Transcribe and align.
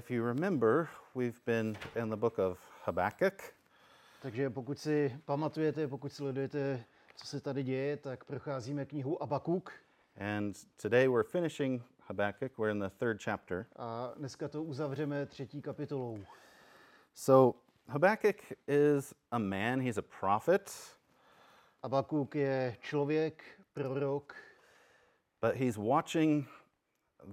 if 0.00 0.10
you 0.10 0.24
remember, 0.24 0.88
we've 1.14 1.44
been 1.44 1.76
in 1.94 2.08
the 2.08 2.16
book 2.16 2.38
of 2.38 2.58
Habakkuk, 2.86 3.42
Takže 4.22 4.50
pokud 4.50 4.78
si 4.78 5.18
pamatujete, 5.24 5.88
pokud 5.88 6.12
sledujete, 6.12 6.84
co 7.16 7.26
se 7.26 7.40
tady 7.40 7.62
děje, 7.62 7.96
tak 7.96 8.24
procházíme 8.24 8.84
knihu 8.84 9.22
Abakuk 9.22 9.72
and 10.16 10.56
today 10.82 11.08
we're 11.08 11.24
finishing 11.24 11.82
Habakkuk. 12.08 12.58
We're 12.58 12.70
in 12.70 12.78
the 12.78 12.88
third 12.88 13.22
chapter. 13.24 13.66
a 13.76 14.12
dneska 14.16 14.48
to 14.48 14.62
uzavřeme 14.62 15.26
třetí 15.26 15.62
kapitolou. 15.62 16.24
So, 17.14 17.58
Habakkuk 17.88 18.36
is 18.68 19.14
a 19.30 19.38
man, 19.38 19.80
he's 19.80 19.98
a 19.98 20.02
prophet, 20.20 20.96
Abakuk 21.82 22.34
je 22.34 22.76
člověk, 22.80 23.44
prorok, 23.72 24.34
but 25.42 25.54
he's 25.54 25.76
watching 25.76 26.48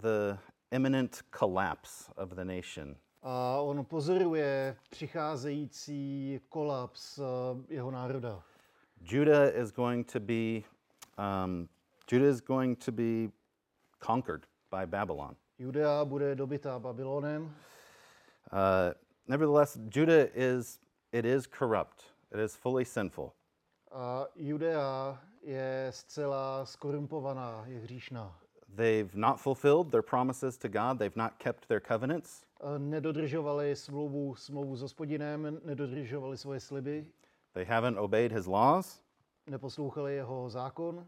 the 0.02 0.38
imminent 0.71 1.21
collapse 1.39 2.12
of 2.17 2.30
the 2.30 2.44
nation. 2.45 2.95
a 3.23 3.58
on 3.62 3.85
pozoruje 3.85 4.75
přicházející 4.89 6.39
kolaps 6.49 7.17
eh, 7.20 7.23
jeho 7.73 7.91
národa. 7.91 8.44
Judah 9.02 9.55
is 9.55 9.72
going 9.72 10.11
to 10.11 10.20
be 10.20 10.61
um, 11.17 11.70
Judah 12.11 12.30
is 12.30 12.41
going 12.41 12.85
to 12.85 12.91
be 12.91 13.30
conquered 13.99 14.45
by 14.72 14.85
Babylon. 14.85 15.35
Judea 15.59 16.05
bude 16.05 16.35
dobytá 16.35 16.80
Babylonem, 16.80 17.55
Uh, 18.53 18.94
nevertheless, 19.27 19.77
Judah 19.95 20.27
is 20.34 20.80
it 21.11 21.25
is 21.25 21.47
corrupt. 21.47 22.03
It 22.34 22.39
is 22.39 22.55
fully 22.55 22.86
sinful. 22.86 23.34
a 23.91 24.25
Judea 24.36 25.20
je 25.41 25.88
zcela 25.91 26.66
skorumpovaná, 26.66 27.63
je 27.67 27.80
hříšná. 27.80 28.39
They've 28.76 29.16
not 29.16 29.39
fulfilled 29.39 29.91
their 29.91 30.02
promises 30.02 30.58
to 30.58 30.67
God. 30.69 31.00
They've 31.00 31.16
not 31.16 31.39
kept 31.39 31.67
their 31.67 31.80
covenants. 31.80 32.44
Nedodržovali 32.78 33.75
smlouvu, 33.75 34.36
smlouvu 34.36 34.75
s 34.75 34.81
hospodinem, 34.81 35.59
nedodržovali 35.66 36.38
svoje 36.38 36.59
sliby, 36.59 37.06
They 37.53 37.66
haven't 37.66 37.97
obeyed 37.97 38.31
his 38.31 38.47
laws. 38.47 39.02
neposlouchali 39.47 40.16
jeho 40.16 40.50
zákon, 40.50 41.06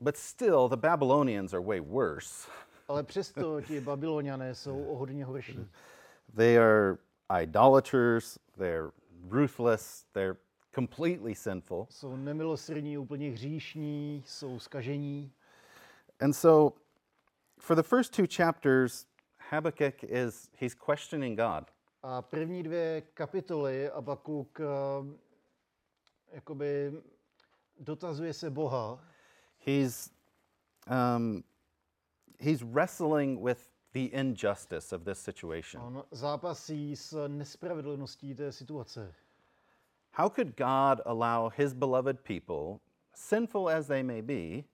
But 0.00 0.16
still, 0.16 0.68
the 0.68 0.76
Babylonians 0.76 1.54
are 1.54 1.62
way 1.62 1.80
worse. 1.80 2.48
ale 2.88 3.02
přesto 3.02 3.60
ti 3.60 3.80
babyloniané 3.80 4.54
jsou 4.54 4.84
o 4.84 4.96
hodně 4.96 5.24
horší. 5.24 5.58
They 6.36 6.58
are 6.58 6.98
idolaters. 7.42 8.38
They're 8.58 8.90
ruthless. 9.30 10.04
They're 10.12 10.36
completely 10.74 11.34
sinful. 11.34 11.86
Jsou 11.90 12.16
nemilosrdní, 12.16 12.98
úplně 12.98 13.30
hříšní, 13.30 14.22
jsou 14.26 14.58
skažení. 14.58 15.32
And 16.20 16.34
so, 16.34 16.74
for 17.58 17.74
the 17.74 17.82
first 17.82 18.12
two 18.12 18.26
chapters, 18.26 19.06
Habakkuk 19.50 20.02
is 20.02 20.48
he's 20.58 20.74
questioning 20.74 21.36
God. 21.36 21.70
A 22.02 22.22
první 22.22 22.62
dvě 22.62 23.00
kapitoly 23.14 23.90
Abakuk 23.90 24.60
eh, 24.60 24.66
jakoby 26.32 26.92
dotazuje 27.80 28.32
se 28.32 28.50
Boha, 28.50 28.98
He's 29.58 30.10
um, 30.86 31.42
he's 32.38 32.62
wrestling 32.62 33.40
with 33.40 33.68
the 33.92 34.04
injustice 34.12 34.92
of 34.92 35.04
this 35.04 35.18
situation. 35.18 35.80
on 35.80 36.04
zápasí 36.10 36.96
s 36.96 37.28
nespravedlností 37.28 38.34
té 38.34 38.52
situace. 38.52 39.14
How 40.12 40.28
could 40.28 40.56
God 40.56 41.00
allow 41.06 41.48
His 41.50 41.74
beloved 41.74 42.22
people, 42.22 42.80
sinful 43.14 43.68
as 43.68 43.86
they 43.88 44.02
may 44.02 44.22
be, 44.22 44.64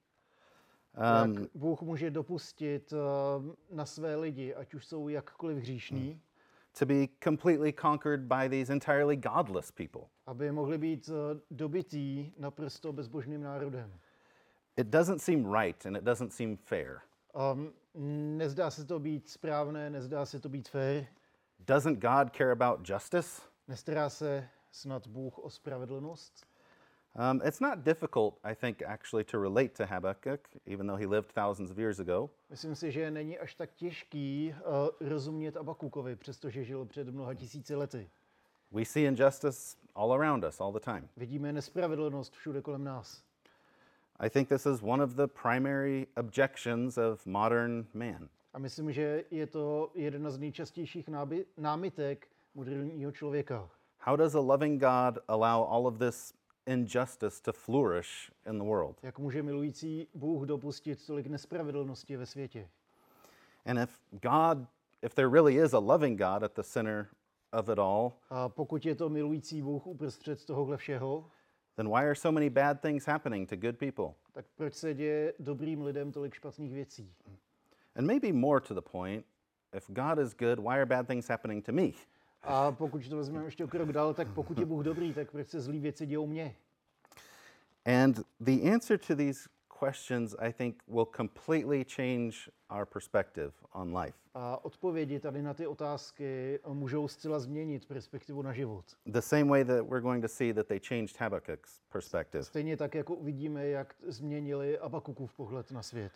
um, 0.97 1.35
Jak 1.35 1.51
Bůh 1.55 1.83
může 1.83 2.11
dopustit 2.11 2.93
eh, 2.93 2.97
na 3.75 3.87
své 3.87 4.17
lidi, 4.17 4.55
ať 4.55 4.75
už 4.75 4.87
jsou 4.87 5.09
jakkoliv 5.09 5.59
hříšní, 5.59 6.21
to 6.79 6.87
be 6.87 6.95
completely 7.25 7.73
conquered 7.73 8.21
by 8.21 8.49
these 8.49 8.73
entirely 8.73 9.17
godless 9.17 9.71
people? 9.71 10.03
aby 10.27 10.53
mohli 10.53 10.79
být 10.79 11.09
eh, 11.09 11.41
dobití 11.51 12.35
naprosto 12.39 12.93
bezbožným 12.93 13.43
národem. 13.43 13.93
It 14.77 14.87
doesn't 14.87 15.19
seem 15.19 15.53
right 15.55 15.87
and 15.87 15.97
it 15.97 16.05
doesn't 16.05 16.31
seem 16.33 16.57
fair. 16.57 17.01
Um, 17.53 17.73
nezdá 18.39 18.71
se 18.71 18.85
to 18.85 18.99
být 18.99 19.29
správné, 19.29 19.91
nezdá 19.91 20.27
se 20.27 20.41
to 20.41 20.49
být 20.49 20.69
fér, 20.69 21.07
Doesn't 21.59 21.99
God 21.99 22.37
care 22.37 22.53
about 22.53 22.89
justice? 22.89 23.43
nestará 23.69 24.11
se 24.11 24.49
snad 24.71 25.07
Bůh 25.07 25.39
o 25.39 25.51
spravedlnost. 25.51 26.47
Um, 27.15 27.43
it's 27.45 27.61
not 27.61 27.85
difficult, 27.85 28.39
I 28.43 28.55
think, 28.55 28.83
actually, 28.87 29.25
to 29.25 29.39
relate 29.39 29.75
to 29.75 29.87
Habakkuk, 29.87 30.49
even 30.67 30.87
though 30.87 30.97
he 30.97 31.07
lived 31.07 31.33
thousands 31.35 31.71
of 31.71 31.79
years 31.79 32.01
ago. 32.01 32.31
Myslím 32.51 32.75
si, 32.75 32.93
že 32.93 33.11
není 33.11 33.39
až 33.39 33.55
tak 33.55 33.75
těžký 33.75 34.55
uh, 35.01 35.09
rozumět 35.09 35.57
Abakukovi, 35.57 36.17
přestože 36.17 36.65
žil 36.65 36.85
před 36.85 37.09
mnoha 37.09 37.35
tisíci 37.35 37.75
lety. 37.75 38.11
We 38.73 38.85
see 38.85 39.05
injustice 39.05 39.77
all 39.95 40.13
around 40.13 40.45
us 40.45 40.61
all 40.61 40.73
the 40.73 40.81
time. 40.81 41.09
Vidíme 41.17 41.53
nespravedlnost 41.53 42.33
všude 42.33 42.63
kolem 42.63 42.85
nás. 42.85 43.23
I 44.21 44.31
think 44.31 44.49
this 44.49 44.67
is 44.67 44.83
one 44.83 45.05
of 45.05 45.11
the 45.11 45.27
primary 45.27 46.07
objections 46.17 46.99
of 46.99 47.27
modern 47.27 47.87
man. 47.95 48.29
A 48.55 48.59
myslím, 48.59 48.93
že 48.93 49.25
je 49.31 49.47
to 49.47 49.91
jedna 49.95 50.31
z 50.31 50.39
nejčastějších 50.39 51.09
náby- 51.09 51.45
námitek 51.59 52.29
moderního 52.55 53.13
člověka. 53.13 53.69
How 53.99 54.17
does 54.17 54.35
a 54.35 54.41
loving 54.41 54.81
God 54.81 55.19
allow 55.29 55.69
all 55.71 55.87
of 55.87 55.99
this 55.99 56.35
injustice 56.67 57.43
to 57.43 57.53
flourish 57.53 58.31
in 58.47 58.59
the 58.59 58.65
world? 58.65 58.99
Jak 59.03 59.19
může 59.19 59.43
milující 59.43 60.09
Bůh 60.15 60.47
dopustit 60.47 61.07
tolik 61.07 61.27
nespravedlnosti 61.27 62.17
ve 62.17 62.27
světě? 62.27 62.69
And 63.67 63.79
if 63.79 64.01
God, 64.11 64.69
if 65.03 65.15
there 65.15 65.29
really 65.29 65.57
is 65.57 65.75
a 65.75 65.79
loving 65.79 66.19
God 66.19 66.43
at 66.43 66.55
the 66.55 66.63
center 66.63 67.09
of 67.53 67.69
it 67.69 67.79
all, 67.79 68.13
A 68.31 68.49
pokud 68.49 68.87
je 68.87 68.95
to 68.95 69.09
milující 69.09 69.63
Bůh 69.63 69.87
uprostřed 69.87 70.45
tohohle 70.45 70.77
všeho, 70.77 71.31
then 71.77 71.89
why 71.89 72.05
are 72.05 72.15
so 72.15 72.33
many 72.35 72.51
bad 72.51 72.81
things 72.81 73.07
happening 73.07 73.49
to 73.49 73.57
good 73.57 73.79
people? 73.79 74.15
tak 74.33 74.47
proč 74.57 74.75
se 74.75 74.95
děje 74.95 75.35
dobrým 75.39 75.83
lidem 75.83 76.13
tolik 76.13 76.35
špatných 76.35 76.75
věcí? 76.75 77.15
And 77.97 78.07
maybe 78.07 78.33
more 78.33 78.61
to 78.61 78.75
the 78.75 78.81
point, 78.81 79.27
if 79.77 79.91
God 79.91 80.19
is 80.19 80.35
good, 80.35 80.59
why 80.59 80.75
are 80.75 80.87
bad 80.87 81.07
things 81.07 81.29
happening 81.29 81.65
to 81.65 81.73
me? 81.73 81.93
A 82.43 82.73
pokud 82.73 83.09
to 83.09 83.17
vezmeme 83.17 83.45
ještě 83.45 83.65
o 83.65 83.69
krok 83.69 83.93
dál, 83.93 84.15
tak 84.15 84.29
pokud 84.35 84.59
je 84.59 84.67
Bůh 84.67 84.85
dobrý, 84.85 85.15
tak 85.15 85.31
proč 85.31 85.49
se 85.49 85.61
zlý 85.61 85.81
věci 85.81 86.07
dějou 86.07 86.27
mně? 86.27 86.55
And 87.85 88.21
the 88.41 88.73
answer 88.75 88.99
to 88.99 89.17
these 89.17 89.49
questions, 89.81 90.35
I 90.39 90.53
think, 90.53 90.83
will 90.89 91.07
completely 91.17 91.85
change 91.85 92.51
our 92.71 92.87
perspective 92.87 93.53
on 93.73 93.97
life. 93.97 94.19
A 94.35 94.65
odpovědi 94.65 95.21
tady 95.21 95.43
na 95.43 95.55
ty 95.55 95.67
otázky 95.67 96.61
můžou 96.69 97.09
zcela 97.09 97.39
změnit 97.39 97.87
perspektivu 97.87 98.43
na 98.43 98.53
život. 98.53 98.85
The 99.07 99.21
same 99.21 99.45
way 99.45 99.65
that 99.65 99.87
we're 99.87 100.01
going 100.01 100.23
to 100.25 100.29
see 100.29 100.55
that 100.55 100.67
they 100.67 100.81
changed 100.89 101.21
Habakkuk's 101.21 101.81
perspective. 101.93 102.45
Stejně 102.45 102.77
tak, 102.77 102.95
jako 102.95 103.15
uvidíme, 103.15 103.67
jak 103.67 103.95
změnili 104.07 104.79
Abakukův 104.79 105.33
pohled 105.33 105.71
na 105.71 105.83
svět. 105.83 106.13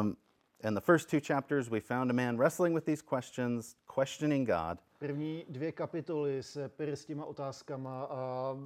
Um, 0.00 0.16
in 0.64 0.74
the 0.74 0.80
first 0.80 1.10
two 1.10 1.20
chapters, 1.20 1.70
we 1.70 1.80
found 1.80 2.10
a 2.10 2.14
man 2.14 2.36
wrestling 2.36 2.74
with 2.74 2.84
these 2.84 3.02
questions, 3.02 3.76
questioning 3.86 4.46
God. 4.46 4.78
První 4.98 5.44
dvě 5.48 5.72
kapitoly 5.72 6.42
se 6.42 6.68
pere 6.68 6.96
s 6.96 7.04
těma 7.04 7.24
otázkama 7.24 8.04
a, 8.04 8.56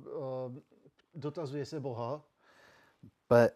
dotazuje 1.15 1.65
se 1.65 1.81
Boha. 1.81 2.23
But 3.29 3.51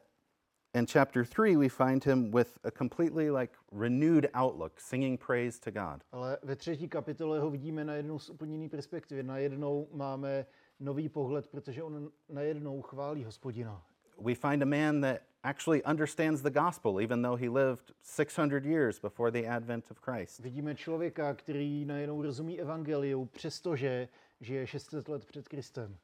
in 0.75 0.87
chapter 0.87 1.25
three, 1.27 1.57
we 1.57 1.69
find 1.69 2.05
him 2.05 2.31
with 2.31 2.59
a 2.65 2.71
completely 2.71 3.31
like 3.31 3.53
renewed 3.73 4.31
outlook, 4.35 4.81
singing 4.81 5.21
praise 5.27 5.61
to 5.61 5.71
God. 5.71 6.05
Ale 6.13 6.39
ve 6.43 6.57
třetí 6.57 6.89
kapitole 6.89 7.41
ho 7.41 7.51
vidíme 7.51 7.85
najednou 7.85 8.19
z 8.19 8.31
úplně 8.31 8.55
jiné 8.57 8.69
perspektivy. 8.69 9.23
Najednou 9.23 9.89
máme 9.93 10.47
nový 10.81 11.09
pohled, 11.09 11.49
protože 11.49 11.83
on 11.83 12.11
najednou 12.29 12.83
chválí 12.83 13.25
hospodina. 13.25 13.83
We 14.19 14.35
find 14.35 14.63
a 14.63 14.67
man 14.67 15.01
that 15.01 15.21
actually 15.45 15.83
understands 15.85 16.43
the 16.43 16.51
gospel, 16.51 17.01
even 17.01 17.23
though 17.23 17.37
he 17.37 17.49
lived 17.49 17.93
600 18.03 18.65
years 18.65 18.99
before 18.99 19.31
the 19.31 19.47
advent 19.47 19.91
of 19.91 20.01
Christ. 20.01 20.41
Vidíme 20.41 20.75
člověka, 20.75 21.35
který 21.35 21.85
najednou 21.85 22.23
rozumí 22.23 22.61
evangeliu, 22.61 23.25
přestože 23.25 24.09
žije 24.41 24.67
600 24.67 25.09
let 25.09 25.25
před 25.25 25.49
Kristem. 25.49 25.97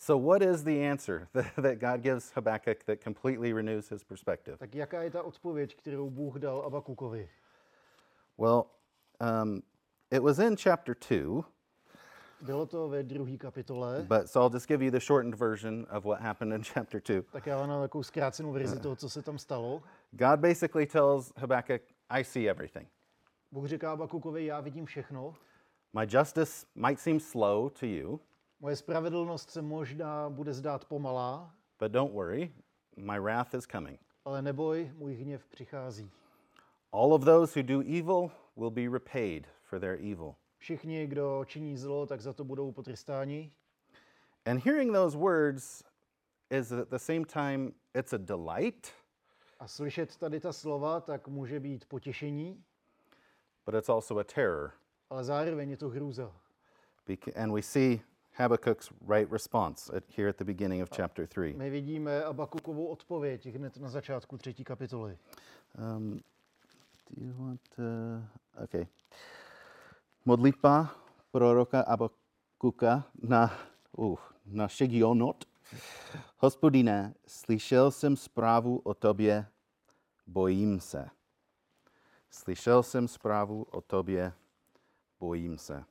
So, 0.00 0.16
what 0.16 0.42
is 0.42 0.62
the 0.62 0.90
answer 0.90 1.28
that, 1.32 1.46
that 1.62 1.78
God 1.78 2.02
gives 2.02 2.30
Habakkuk 2.30 2.84
that 2.84 3.00
completely 3.04 3.52
renews 3.52 3.88
his 3.88 4.04
perspective? 4.04 4.56
Tak 4.56 4.74
jaká 4.74 5.02
je 5.02 5.10
ta 5.10 5.22
odpověď, 5.22 5.76
kterou 5.76 6.10
Bůh 6.10 6.36
dal 6.36 6.62
Abakukovi? 6.62 7.28
Well, 8.38 8.66
um, 9.20 9.62
it 10.10 10.22
was 10.22 10.38
in 10.38 10.56
chapter 10.56 10.94
2, 10.94 11.42
Bylo 12.40 12.66
to 12.66 12.88
ve 12.88 13.02
druhé 13.02 13.36
kapitole, 13.36 14.06
but 14.08 14.28
so 14.28 14.40
I'll 14.40 14.54
just 14.54 14.68
give 14.68 14.84
you 14.84 14.90
the 14.90 15.00
shortened 15.00 15.34
version 15.34 15.86
of 15.90 16.04
what 16.04 16.20
happened 16.20 16.52
in 16.54 16.62
chapter 16.74 17.00
2. 17.00 17.22
tak 17.32 17.46
já 17.46 17.56
vám 17.66 17.80
takovou 17.80 18.02
zkrácenou 18.02 18.52
verzi 18.52 18.80
toho, 18.80 18.96
co 18.96 19.10
se 19.10 19.22
tam 19.22 19.38
stalo. 19.38 19.82
God 20.12 20.40
basically 20.40 20.86
tells 20.86 21.32
Habakkuk, 21.36 21.82
I 22.10 22.24
see 22.24 22.50
everything. 22.50 22.88
Bůh 23.52 23.66
říká 23.66 23.98
já 24.36 24.60
vidím 24.60 24.86
všechno, 24.86 25.34
My 25.92 26.06
justice 26.10 26.66
might 26.74 27.00
seem 27.00 27.20
slow 27.20 27.70
to 27.70 27.86
you, 27.86 28.20
moje 28.60 28.76
spravedlnost 28.76 29.50
se 29.50 29.62
možná 29.62 30.30
bude 30.30 30.52
zdát 30.52 30.84
pomalá, 30.84 31.54
but 31.80 31.92
don't 31.92 32.12
worry, 32.14 32.52
my 32.96 33.20
wrath 33.20 33.54
is 33.54 33.66
coming. 33.66 34.00
ale 34.24 34.42
neboj, 34.42 34.92
můj 34.96 35.14
hněv 35.14 35.46
přichází. 35.46 36.10
All 36.92 37.14
of 37.14 37.24
those 37.24 37.60
who 37.60 37.62
do 37.62 37.80
evil 37.80 38.30
will 38.56 38.70
be 38.70 38.88
repaid 38.88 39.46
for 39.62 39.80
their 39.80 39.98
evil. 40.00 40.34
Všichni, 40.58 41.06
kdo 41.06 41.44
činí 41.46 41.76
zlo, 41.76 42.06
tak 42.06 42.20
za 42.20 42.32
to 42.32 42.44
budou 42.44 42.72
potrestáni. 42.72 43.52
And 44.46 44.64
hearing 44.64 44.92
those 44.92 45.18
words 45.18 45.82
is 46.50 46.72
at 46.72 46.88
the 46.88 46.98
same 46.98 47.24
time, 47.24 47.72
it's 47.94 48.12
a 48.12 48.18
delight, 48.18 48.92
A 49.60 49.68
slyšet 49.68 50.16
tady 50.16 50.40
ta 50.40 50.52
slova, 50.52 51.00
tak 51.00 51.28
může 51.28 51.60
být 51.60 51.84
potěšení, 51.84 52.64
but 53.66 53.74
it's 53.74 53.88
also 53.88 54.18
a 54.18 54.24
terror. 54.24 54.72
ale 55.10 55.24
zároveň 55.24 55.70
je 55.70 55.76
to 55.76 55.88
hrůza. 55.88 56.32
And 57.36 57.52
we 57.52 57.62
see 57.62 58.00
Habakkuk's 58.32 58.90
right 59.08 59.32
response 59.32 59.96
at, 59.96 60.04
here 60.16 60.28
at 60.28 60.36
the 60.36 60.44
beginning 60.44 60.82
of 60.82 60.90
chapter 60.96 61.26
3. 61.26 61.54
My 61.56 61.70
vidíme 61.70 62.24
Abakukovou 62.24 62.86
odpověď 62.86 63.46
hned 63.46 63.76
na 63.76 63.88
začátku 63.88 64.38
třetí 64.38 64.64
kapitoly. 64.64 65.18
Um, 65.96 66.20
do 67.10 67.26
you 67.26 67.32
want 67.32 67.60
to... 67.76 67.82
Okay. 68.64 68.86
Modlitba 70.28 70.94
proroka 71.30 71.80
Abakuka 71.80 73.04
na, 73.22 73.48
uh, 73.96 74.18
na 74.46 74.68
Šegionot. 74.68 75.44
Hospodine, 76.36 77.14
slyšel 77.26 77.90
jsem 77.90 78.16
zprávu 78.16 78.78
o 78.78 78.94
tobě, 78.94 79.46
bojím 80.26 80.80
se. 80.80 81.08
Slyšel 82.30 82.82
jsem 82.82 83.08
zprávu 83.08 83.62
o 83.62 83.80
tobě, 83.80 84.32
bojím 85.20 85.58
se. 85.58 85.84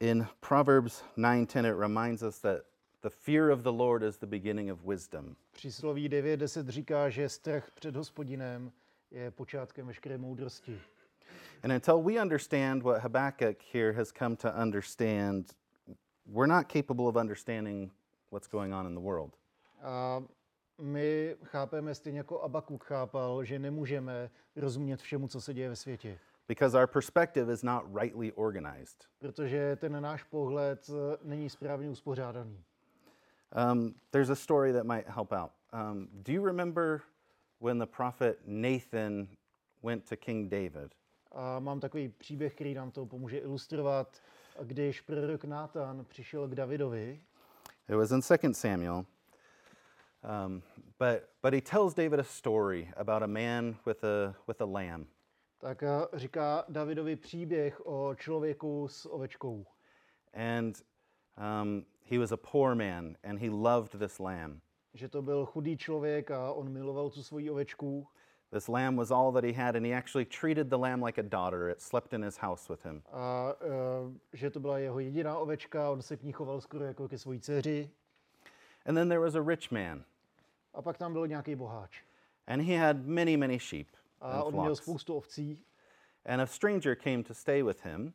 In 0.00 0.26
Proverbs 0.48 1.04
9:10 1.16 1.66
it 1.66 1.78
reminds 1.78 2.22
us 2.22 2.40
that 2.40 2.58
the 3.02 3.10
fear 3.10 3.50
of 3.50 3.60
the 3.60 3.72
Lord 3.72 4.02
is 4.02 4.18
the 4.18 4.26
beginning 4.26 4.72
of 4.72 4.84
wisdom. 4.84 5.36
Přísloví 5.52 6.08
9.10 6.08 6.68
říká, 6.68 7.10
že 7.10 7.28
strach 7.28 7.70
před 7.70 7.96
hospodinem 7.96 8.72
je 9.10 9.30
počátkem 9.30 9.86
veškeré 9.86 10.18
moudrosti. 10.18 10.80
And 11.62 11.72
until 11.72 12.02
we 12.02 12.18
understand 12.18 12.82
what 12.82 13.00
Habakkuk 13.02 13.62
here 13.62 13.92
has 13.92 14.10
come 14.10 14.36
to 14.36 14.54
understand, 14.54 15.54
we're 16.26 16.46
not 16.46 16.68
capable 16.68 17.08
of 17.08 17.16
understanding 17.16 17.90
what's 18.30 18.48
going 18.48 18.72
on 18.72 18.86
in 18.86 18.94
the 18.94 19.00
world. 19.00 19.36
A 19.82 20.22
my 20.78 21.36
chápeme 21.44 21.94
stejně 21.94 22.18
jako 22.18 22.42
Abakuk 22.42 22.84
chápal, 22.84 23.44
že 23.44 23.58
nemůžeme 23.58 24.30
rozumět 24.56 25.00
všemu, 25.00 25.28
co 25.28 25.40
se 25.40 25.54
děje 25.54 25.68
ve 25.68 25.76
světě. 25.76 26.18
Because 26.48 26.78
our 26.78 26.86
perspective 26.86 27.52
is 27.52 27.62
not 27.62 27.84
rightly 27.94 28.32
organized. 28.32 29.06
Protože 29.18 29.76
ten 29.76 30.02
náš 30.02 30.22
pohled 30.22 30.90
eh, 30.90 31.16
není 31.22 31.50
správně 31.50 31.90
uspořádaný. 31.90 32.64
Um, 33.72 33.94
there's 34.10 34.30
a 34.30 34.34
story 34.34 34.72
that 34.72 34.86
might 34.86 35.06
help 35.08 35.32
out. 35.32 35.52
Um, 35.72 36.08
do 36.12 36.32
you 36.32 36.44
remember 36.44 37.02
when 37.60 37.78
the 37.78 37.86
prophet 37.86 38.38
Nathan 38.46 39.28
went 39.82 40.08
to 40.08 40.16
King 40.16 40.50
David? 40.50 40.94
A 41.32 41.58
mám 41.58 41.80
takový 41.80 42.08
příběh, 42.08 42.54
který 42.54 42.74
nám 42.74 42.90
to 42.90 43.06
pomůže 43.06 43.38
ilustrovat. 43.38 44.22
Když 44.62 45.00
prorok 45.00 45.44
Nátan 45.44 46.04
přišel 46.04 46.48
k 46.48 46.54
Davidovi, 46.54 47.20
It 47.88 47.96
was 47.96 48.10
in 48.12 48.20
2 48.20 48.52
Samuel. 48.54 49.06
Um, 50.22 50.62
but, 50.98 51.28
but 51.42 51.52
he 51.52 51.60
tells 51.60 51.94
David 51.94 52.20
a 52.20 52.24
story 52.24 52.92
about 52.96 53.22
a 53.22 53.26
man 53.26 53.76
with 53.86 54.04
a, 54.04 54.34
with 54.46 54.60
a 54.60 54.64
lamb. 54.64 55.08
tak 55.58 55.82
eh, 55.82 55.88
říká 56.18 56.64
Davidovi 56.68 57.16
příběh 57.16 57.86
o 57.86 58.14
člověku 58.14 58.88
s 58.88 59.12
ovečkou. 59.12 59.66
And 60.34 60.82
um, 61.62 61.84
he 62.10 62.18
was 62.18 62.32
a 62.32 62.36
poor 62.36 62.74
man, 62.74 63.16
and 63.24 63.38
he 63.38 63.50
loved 63.50 64.00
this 64.00 64.18
lamb. 64.18 64.62
Že 64.94 65.08
to 65.08 65.22
byl 65.22 65.46
chudý 65.46 65.76
člověk 65.76 66.30
a 66.30 66.52
on 66.52 66.68
miloval 66.68 67.10
tu 67.10 67.22
svoji 67.22 67.50
ovečku. 67.50 68.08
This 68.52 68.68
lamb 68.68 68.96
was 68.96 69.10
all 69.10 69.32
that 69.32 69.44
he 69.44 69.52
had, 69.52 69.76
and 69.76 69.86
he 69.86 69.94
actually 69.94 70.26
treated 70.26 70.68
the 70.68 70.76
lamb 70.76 71.00
like 71.00 71.16
a 71.18 71.22
daughter. 71.22 71.70
It 71.70 71.80
slept 71.80 72.12
in 72.12 72.22
his 72.22 72.36
house 72.36 72.68
with 72.68 72.82
him. 72.84 73.02
A 73.12 73.54
uh, 73.60 74.12
že 74.32 74.50
to 74.50 74.60
byla 74.60 74.78
jeho 74.78 75.00
jediná 75.00 75.38
ovečka, 75.38 75.90
on 75.90 76.02
se 76.02 76.16
k 76.16 76.22
ní 76.22 76.32
choval 76.32 76.60
skoro 76.60 76.84
jako 76.84 77.08
ke 77.08 77.18
svojí 77.18 77.40
dceři. 77.40 77.90
And 78.86 78.94
then 78.94 79.08
there 79.08 79.20
was 79.20 79.34
a 79.34 79.42
rich 79.42 79.70
man, 79.70 80.04
A 80.74 80.82
pak 80.82 80.98
tam 80.98 81.12
byl 81.12 81.26
nějaký 81.26 81.54
boháč. 81.54 82.02
and 82.46 82.62
he 82.62 82.76
had 82.78 83.06
many, 83.06 83.36
many 83.36 83.58
sheep 83.58 83.86
A 84.20 84.30
and 84.32 84.42
on 84.46 84.60
měl 84.60 84.76
spoustu 84.76 85.14
ovcí. 85.14 85.58
And 86.26 86.40
a 86.42 86.46
stranger 86.46 86.94
came 86.96 87.22
to 87.22 87.34
stay 87.34 87.62
with 87.62 87.84
him, 87.84 88.12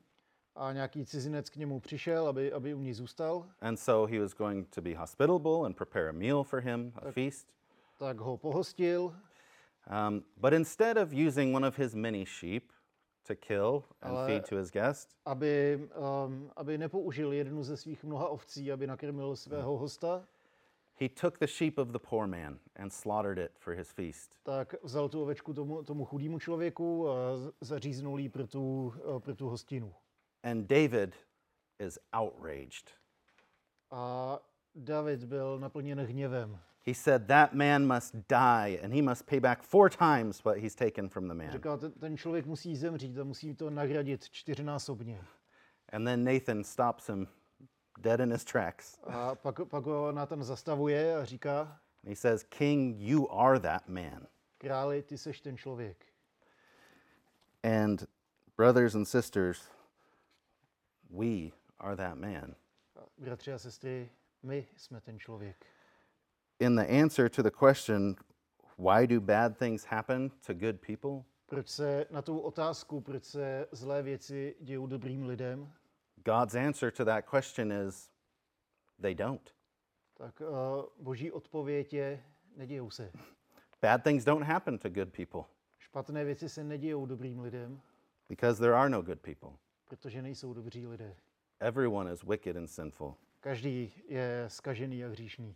A 0.55 0.73
nějaký 0.73 1.05
cizinec 1.05 1.49
k 1.49 1.55
němu 1.55 1.79
přišel, 1.79 2.27
aby, 2.27 2.53
aby 2.53 2.73
u 2.73 2.79
ní 2.81 2.93
zůstal. 2.93 3.45
and 3.61 3.77
so 3.79 4.11
he 4.13 4.19
was 4.19 4.33
going 4.33 4.69
to 4.69 4.81
be 4.81 4.93
hospitable 4.95 5.65
and 5.65 5.75
prepare 5.77 6.09
a 6.09 6.11
meal 6.11 6.43
for 6.43 6.59
him, 6.59 6.93
a 6.95 7.11
feast. 7.11 7.47
Tak 7.99 8.17
ho 8.17 8.37
pohostil. 8.37 9.15
Um, 9.89 10.23
but 10.37 10.53
instead 10.53 10.97
of 10.97 11.13
using 11.13 11.55
one 11.55 11.67
of 11.67 11.77
his 11.79 11.95
many 11.95 12.25
sheep 12.25 12.71
to 13.23 13.35
kill 13.35 13.83
and 14.01 14.17
Ale- 14.17 14.27
feed 14.27 14.45
to 14.49 14.57
his 14.57 14.71
guest, 14.71 15.15
aby, 15.25 15.79
um, 15.95 16.51
aby 16.55 16.77
nepoužil 16.77 17.33
jednu 17.33 17.63
ze 17.63 17.77
svých 17.77 18.03
mnoha 18.03 18.27
ovcí, 18.27 18.71
aby 18.71 18.87
nakrmil 18.87 19.35
svého 19.35 19.77
hosta, 19.77 20.27
he 20.99 21.09
took 21.09 21.37
the 21.39 21.47
sheep 21.47 21.77
of 21.77 21.87
the 21.87 21.99
poor 21.99 22.27
man 22.27 22.59
and 22.75 22.93
slaughtered 22.93 23.37
it 23.37 23.51
for 23.59 23.73
his 23.73 23.91
feast. 23.91 24.35
tak 24.43 24.75
vzal 24.83 25.09
tu 25.09 25.21
ovečku 25.21 25.53
tomu, 25.53 25.83
tomu 25.83 26.05
chudému 26.05 26.39
člověku 26.39 27.09
a 27.09 27.13
zaříznul 27.61 28.19
ji 28.19 28.29
pro 28.29 28.47
tu, 28.47 28.93
eh, 29.17 29.19
pro 29.19 29.35
tu 29.35 29.49
hostinu. 29.49 29.93
And 30.43 30.67
David 30.67 31.15
is 31.79 31.99
outraged. 32.13 32.91
A 33.91 34.39
David 34.75 35.23
byl 35.23 35.59
naplněn 35.59 35.99
hněvem. 36.01 36.59
He 36.87 36.93
said, 36.93 37.27
That 37.27 37.53
man 37.53 37.85
must 37.85 38.13
die, 38.29 38.79
and 38.81 38.93
he 38.93 39.01
must 39.01 39.25
pay 39.27 39.39
back 39.39 39.61
four 39.61 39.89
times 39.89 40.45
what 40.45 40.57
he's 40.57 40.73
taken 40.73 41.09
from 41.09 41.27
the 41.27 41.33
man. 41.33 41.51
Říkal, 41.51 41.77
ten, 41.77 41.91
ten 41.91 42.17
člověk 42.17 42.45
musí 42.45 42.75
zemřít 42.75 43.17
a 43.17 43.23
musí 43.23 43.55
to 43.55 43.69
nahradit 43.69 44.29
čtyřnásobně. 44.29 45.21
And 45.91 46.05
then 46.05 46.23
Nathan 46.23 46.63
stops 46.63 47.07
him 47.07 47.27
dead 47.99 48.19
in 48.19 48.31
his 48.31 48.43
tracks. 48.45 48.99
A 49.03 49.35
pak, 49.35 49.65
pak 49.69 49.85
ho 49.85 50.11
Nathan 50.11 50.43
zastavuje 50.43 51.15
a 51.15 51.25
říká, 51.25 51.79
He 52.03 52.15
says, 52.15 52.43
King, 52.43 52.95
you 52.99 53.31
are 53.31 53.59
that 53.59 53.89
man. 53.89 54.27
králi, 54.57 55.03
ty 55.03 55.17
seš 55.17 55.41
ten 55.41 55.57
člověk. 55.57 56.05
And 57.63 58.07
brothers 58.57 58.95
and 58.95 59.05
sisters, 59.05 59.69
we 61.09 61.51
are 61.79 61.95
that 61.95 62.17
man. 62.17 62.55
Bratři 63.17 63.53
a 63.53 63.57
sestry, 63.57 64.09
my 64.43 64.67
jsme 64.77 65.01
ten 65.01 65.19
člověk. 65.19 65.65
In 66.59 66.75
the 66.75 66.85
answer 66.89 67.29
to 67.29 67.43
the 67.43 67.51
question, 67.51 68.15
why 68.77 69.05
do 69.05 69.21
bad 69.21 69.57
things 69.57 69.83
happen 69.85 70.31
to 70.45 70.53
good 70.53 70.81
people? 70.81 71.23
Proč 71.45 71.67
se 71.69 72.05
na 72.11 72.21
tu 72.21 72.39
otázku, 72.39 73.01
proč 73.01 73.23
se 73.23 73.67
zlé 73.71 74.03
věci 74.03 74.55
dějou 74.61 74.87
dobrým 74.87 75.25
lidem, 75.25 75.73
God's 76.25 76.55
answer 76.55 76.91
to 76.91 77.05
that 77.05 77.25
question 77.25 77.71
is 77.71 78.09
they 79.01 79.15
don't. 79.15 79.53
tak 80.17 80.41
uh, 80.41 80.47
boží 80.99 81.31
odpověď 81.31 81.93
je, 81.93 82.23
nedějou 82.55 82.89
se. 82.89 83.11
Bad 83.81 84.03
things 84.03 84.23
don't 84.23 84.43
happen 84.45 84.77
to 84.77 84.89
good 84.89 85.09
people 85.13 85.41
Špatné 85.79 86.23
věci 86.25 86.49
se 86.49 86.63
nedějou 86.63 87.05
dobrým 87.05 87.39
lidem, 87.39 87.81
because 88.29 88.59
there 88.59 88.73
are 88.75 88.89
no 88.89 89.01
good 89.01 89.21
people. 89.21 89.49
protože 89.85 90.21
nejsou 90.21 90.53
dobří 90.53 90.87
lidé. 90.87 91.15
Everyone 91.59 92.13
is 92.13 92.23
wicked 92.23 92.57
and 92.57 92.67
sinful. 92.67 93.15
Každý 93.39 93.93
je 94.07 94.45
skažený 94.47 95.05
a 95.05 95.07
hříšný. 95.07 95.55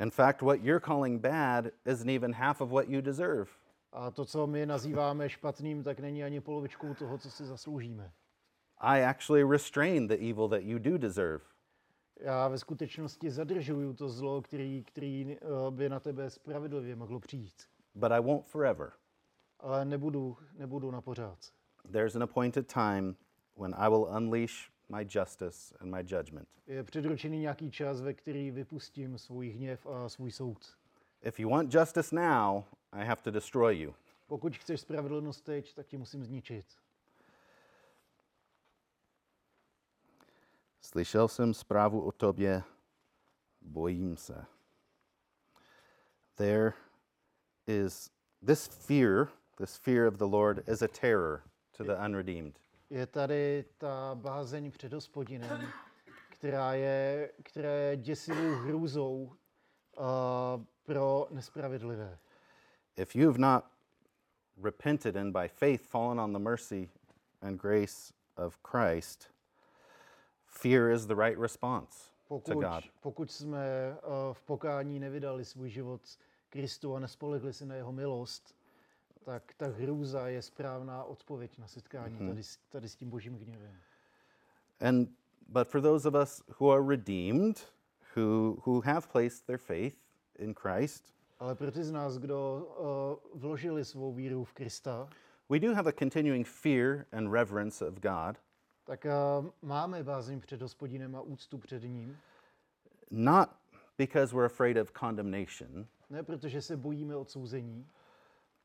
In 0.00 0.10
fact, 0.10 0.42
what 0.42 0.62
you're 0.62 0.80
calling 0.80 1.18
bad 1.18 1.72
isn't 1.86 2.10
even 2.10 2.32
half 2.32 2.60
of 2.60 2.70
what 2.70 2.88
you 2.88 3.00
deserve. 3.00 3.48
A 3.92 4.10
to, 4.10 4.24
co 4.24 4.46
my 4.46 4.66
nazýváme 4.66 5.28
špatným, 5.28 5.82
tak 5.82 6.00
není 6.00 6.24
ani 6.24 6.40
polovičkou 6.40 6.94
toho, 6.94 7.18
co 7.18 7.30
si 7.30 7.44
zasloužíme. 7.44 8.12
I 8.78 9.02
actually 9.02 9.44
restrain 9.44 10.06
the 10.06 10.14
evil 10.14 10.48
that 10.48 10.62
you 10.62 10.78
do 10.78 10.98
deserve. 10.98 11.44
Já 12.20 12.48
ve 12.48 12.58
skutečnosti 12.58 13.30
zadržuju 13.30 13.94
to 13.94 14.08
zlo, 14.08 14.42
který, 14.42 14.84
který 14.84 15.36
eh, 15.36 15.70
by 15.70 15.88
na 15.88 16.00
tebe 16.00 16.30
spravedlivě 16.30 16.96
mohlo 16.96 17.20
přijít. 17.20 17.62
But 17.94 18.12
I 18.12 18.20
won't 18.20 18.46
forever. 18.46 18.92
Ale 19.60 19.84
nebudu, 19.84 20.36
nebudu 20.52 20.90
na 20.90 21.00
pořád. 21.00 21.38
There's 21.92 22.16
an 22.16 22.22
appointed 22.22 22.72
time 22.72 23.16
when 23.56 23.74
I 23.78 23.88
will 23.88 24.08
unleash 24.16 24.70
my 24.88 25.06
justice 25.14 25.74
and 25.80 25.90
my 25.90 26.00
judgment. 26.02 26.48
Eh, 26.66 26.72
Je 26.74 26.82
předurčený 26.84 27.38
nějaký 27.38 27.70
čas, 27.70 28.00
ve 28.00 28.14
který 28.14 28.50
vypustím 28.50 29.18
svůj 29.18 29.48
hněv 29.48 29.86
a 29.86 30.08
svůj 30.08 30.30
soud. 30.30 30.76
If 31.22 31.40
you 31.40 31.50
want 31.50 31.74
justice 31.74 32.16
now, 32.16 32.64
I 32.92 33.04
have 33.04 33.22
to 33.22 33.30
destroy 33.30 33.80
you. 33.80 33.94
Pokud 34.26 34.56
chceš 34.56 34.80
spravedlnost 34.80 35.44
teď, 35.44 35.74
tak 35.74 35.86
tě 35.86 35.98
musím 35.98 36.24
zničit. 36.24 36.66
Slyšel 40.80 41.28
jsem 41.28 41.54
zprávu 41.54 42.00
o 42.06 42.12
tobě, 42.12 42.62
bojím 43.60 44.16
se. 44.16 44.44
There 46.34 46.72
is 47.66 48.10
this 48.46 48.66
fear, 48.66 49.28
this 49.58 49.76
fear 49.76 50.06
of 50.06 50.14
the 50.14 50.24
Lord 50.24 50.68
is 50.68 50.82
a 50.82 50.88
terror 50.88 51.42
to 51.76 51.84
the 51.84 51.92
eh, 51.92 52.04
unredeemed. 52.04 52.65
Je 52.90 53.06
tady 53.06 53.64
ta 53.78 54.14
bázeň 54.14 54.70
před 54.70 54.92
hospodinem, 54.92 55.68
která 56.28 56.74
je, 56.74 57.32
která 57.42 57.70
je 57.70 57.96
děsivou 57.96 58.54
hrůzou 58.54 59.14
uh, 59.22 60.64
pro 60.84 61.26
nespravedlivé. 61.30 62.18
If 62.96 63.16
you 63.16 63.26
have 63.26 63.38
not 63.38 63.64
repented 64.62 65.16
and 65.16 65.32
by 65.32 65.48
faith 65.48 65.86
fallen 65.86 66.20
on 66.20 66.32
the 66.32 66.38
mercy 66.38 66.90
and 67.42 67.60
grace 67.60 68.12
of 68.36 68.58
Christ, 68.62 69.30
fear 70.46 70.90
is 70.90 71.06
the 71.06 71.14
right 71.14 71.38
response 71.38 72.10
to 72.28 72.34
Pokud, 72.34 72.64
God. 72.64 72.84
pokud 73.00 73.30
jsme 73.30 73.66
eh, 73.66 74.00
v 74.32 74.42
pokání 74.42 75.00
nevydali 75.00 75.44
svůj 75.44 75.70
život 75.70 76.00
Kristu 76.48 76.96
a 76.96 77.00
nespolehli 77.00 77.52
si 77.52 77.66
na 77.66 77.74
jeho 77.74 77.92
milost, 77.92 78.55
tak 79.26 79.54
ta 79.56 79.66
hrůza 79.66 80.28
je 80.28 80.42
správná 80.42 81.04
odpověď 81.04 81.58
na 81.58 81.66
setkání 81.66 82.18
tady, 82.28 82.42
s- 82.42 82.56
tady 82.68 82.88
s 82.88 82.96
tím 82.96 83.10
božím 83.10 83.34
hněvem. 83.34 83.76
And 84.80 85.08
but 85.48 85.68
for 85.68 85.80
those 85.82 86.08
of 86.08 86.14
us 86.22 86.42
who 86.60 86.70
are 86.72 86.86
redeemed, 86.88 87.72
who 88.16 88.56
who 88.66 88.80
have 88.80 89.08
placed 89.12 89.46
their 89.46 89.58
faith 89.58 89.96
in 90.38 90.54
Christ, 90.54 91.14
Ale 91.38 91.54
pro 91.54 91.70
ty 91.72 91.84
z 91.84 91.90
nás, 91.92 92.18
kdo 92.18 92.68
uh, 93.34 93.40
vložili 93.40 93.84
svou 93.84 94.12
víru 94.12 94.44
v 94.44 94.52
Krista, 94.52 95.08
we 95.48 95.58
do 95.60 95.74
have 95.74 95.88
a 95.90 95.92
continuing 95.98 96.46
fear 96.46 97.06
and 97.12 97.32
reverence 97.32 97.86
of 97.88 97.94
God, 97.94 98.36
tak 98.84 99.04
uh, 99.40 99.46
máme 99.62 100.02
bázeň 100.04 100.40
před 100.40 100.62
hospodinem 100.62 101.16
a 101.16 101.20
úctu 101.20 101.58
před 101.58 101.82
ním. 101.82 102.18
not 103.10 103.48
because 103.98 104.34
we're 104.36 104.46
afraid 104.46 104.76
of 104.76 104.92
condemnation, 105.00 105.86
Ne 106.10 106.22
protože 106.22 106.62
se 106.62 106.76
bojíme 106.76 107.16
odsouzení, 107.16 107.86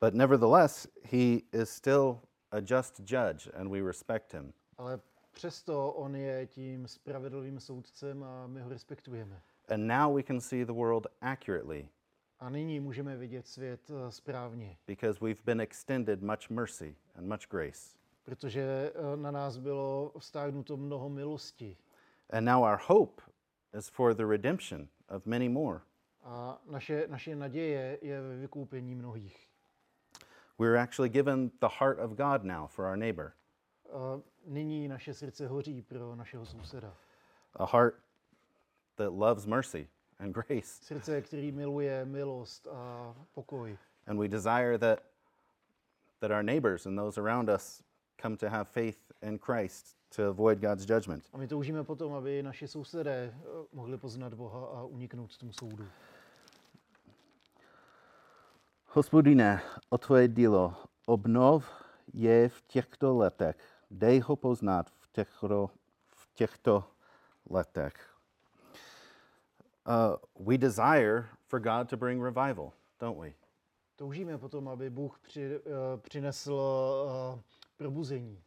but 0.02 0.14
nevertheless, 0.14 0.88
he 1.04 1.44
is 1.52 1.70
still 1.70 2.18
a 2.50 2.60
just 2.60 3.00
judge 3.04 3.48
and 3.54 3.70
we 3.70 3.80
respect 3.82 4.32
him. 4.32 4.52
ale 4.78 5.00
přesto 5.32 5.92
on 5.92 6.16
je 6.16 6.46
tím 6.46 6.88
spravedlivým 6.88 7.60
soudcem 7.60 8.24
a 8.24 8.46
my 8.46 8.60
ho 8.60 8.68
respektujeme. 8.68 9.42
And 9.68 9.86
now 9.86 10.16
we 10.16 10.22
can 10.22 10.40
see 10.40 10.64
the 10.64 10.72
world 10.72 11.06
accurately 11.20 11.88
A 12.40 12.50
nyní 12.50 12.80
můžeme 12.80 13.16
vidět 13.16 13.46
svět 13.46 13.90
uh, 13.90 14.08
správně, 14.08 14.76
because 14.86 15.20
we've 15.24 15.40
been 15.44 15.60
extended 15.60 16.22
much 16.22 16.50
mercy 16.50 16.96
and 17.14 17.26
much 17.28 17.46
grace. 17.50 17.96
protože 18.24 18.92
uh, 18.92 19.16
na 19.20 19.30
nás 19.30 19.56
bylo 19.58 20.12
vztáhnuto 20.18 20.76
mnoho 20.76 21.08
milosti. 21.08 21.76
And 22.30 22.44
now 22.44 22.62
our 22.62 22.78
hope 22.86 23.22
is 23.78 23.88
for 23.88 24.14
the 24.14 24.26
redemption 24.26 24.88
of 25.08 25.26
many 25.26 25.48
more. 25.48 25.80
A 26.22 26.62
naše, 26.66 27.06
naše 27.08 27.36
naděje 27.36 27.98
je 28.02 28.20
ve 28.20 28.36
vykoupení 28.36 28.94
mnohých. 28.94 29.51
We're 30.58 30.76
actually 30.76 31.08
given 31.08 31.50
the 31.60 31.68
heart 31.68 31.98
of 31.98 32.16
God 32.16 32.44
now 32.44 32.66
for 32.66 32.86
our 32.86 32.96
neighbor, 32.96 33.32
A 33.92 34.20
nyní 34.46 34.88
naše 34.88 35.14
srdce 35.14 35.46
hoří 35.46 35.82
pro 35.82 36.14
našeho 36.16 36.46
souseda. 36.46 36.94
a 37.56 37.64
heart 37.66 37.94
that 38.96 39.12
loves 39.12 39.46
mercy 39.46 39.88
and 40.18 40.34
grace. 40.34 40.80
Srdce, 40.82 41.22
který 41.22 41.52
miluje 41.52 42.04
milost 42.04 42.66
a 42.66 43.14
pokoj. 43.34 43.78
And 44.06 44.18
we 44.18 44.28
desire 44.28 44.78
that, 44.78 45.00
that 46.20 46.30
our 46.30 46.42
neighbors 46.42 46.86
and 46.86 46.98
those 46.98 47.18
around 47.20 47.48
us 47.50 47.82
come 48.22 48.36
to 48.36 48.48
have 48.48 48.64
faith 48.68 49.12
in 49.22 49.38
Christ 49.38 49.96
to 50.16 50.28
avoid 50.28 50.60
God's 50.60 50.84
judgment. 50.86 51.24
A 51.32 51.38
my 51.38 51.46
toužíme 51.46 51.84
potom, 51.84 52.12
aby 52.14 52.42
naši 52.42 52.68
sousedé 52.68 53.32
eh, 53.34 53.66
mohli 53.72 53.96
poznat 53.98 54.34
Boha 54.34 54.66
a 54.66 54.84
uniknout 54.84 55.38
tomu 55.38 55.52
soudu. 55.52 55.86
Hospodine, 58.94 59.60
o 59.88 59.98
tvoje 59.98 60.28
dílo, 60.28 60.76
obnov 61.06 61.64
je 62.12 62.48
v 62.48 62.62
těchto 62.62 63.16
letech. 63.16 63.56
Dej 63.90 64.20
ho 64.20 64.36
poznat 64.36 64.90
v 64.90 65.12
těchto, 65.12 65.70
v 66.08 66.34
těchto 66.34 66.84
letech. 67.50 68.16
Uh, 69.88 70.46
we 70.46 70.58
desire 70.58 71.24
for 71.46 71.60
God 71.60 71.90
to 71.90 71.96
bring 71.96 72.22
revival, 72.22 72.72
don't 73.00 73.20
we? 73.20 73.32
Toužíme 73.96 74.38
potom, 74.38 74.68
aby 74.68 74.90
Bůh 74.90 75.18
při, 75.18 75.42
eh, 75.56 75.60
přinesl 75.96 76.60
eh, 77.36 77.42
probuzení. 77.76 78.42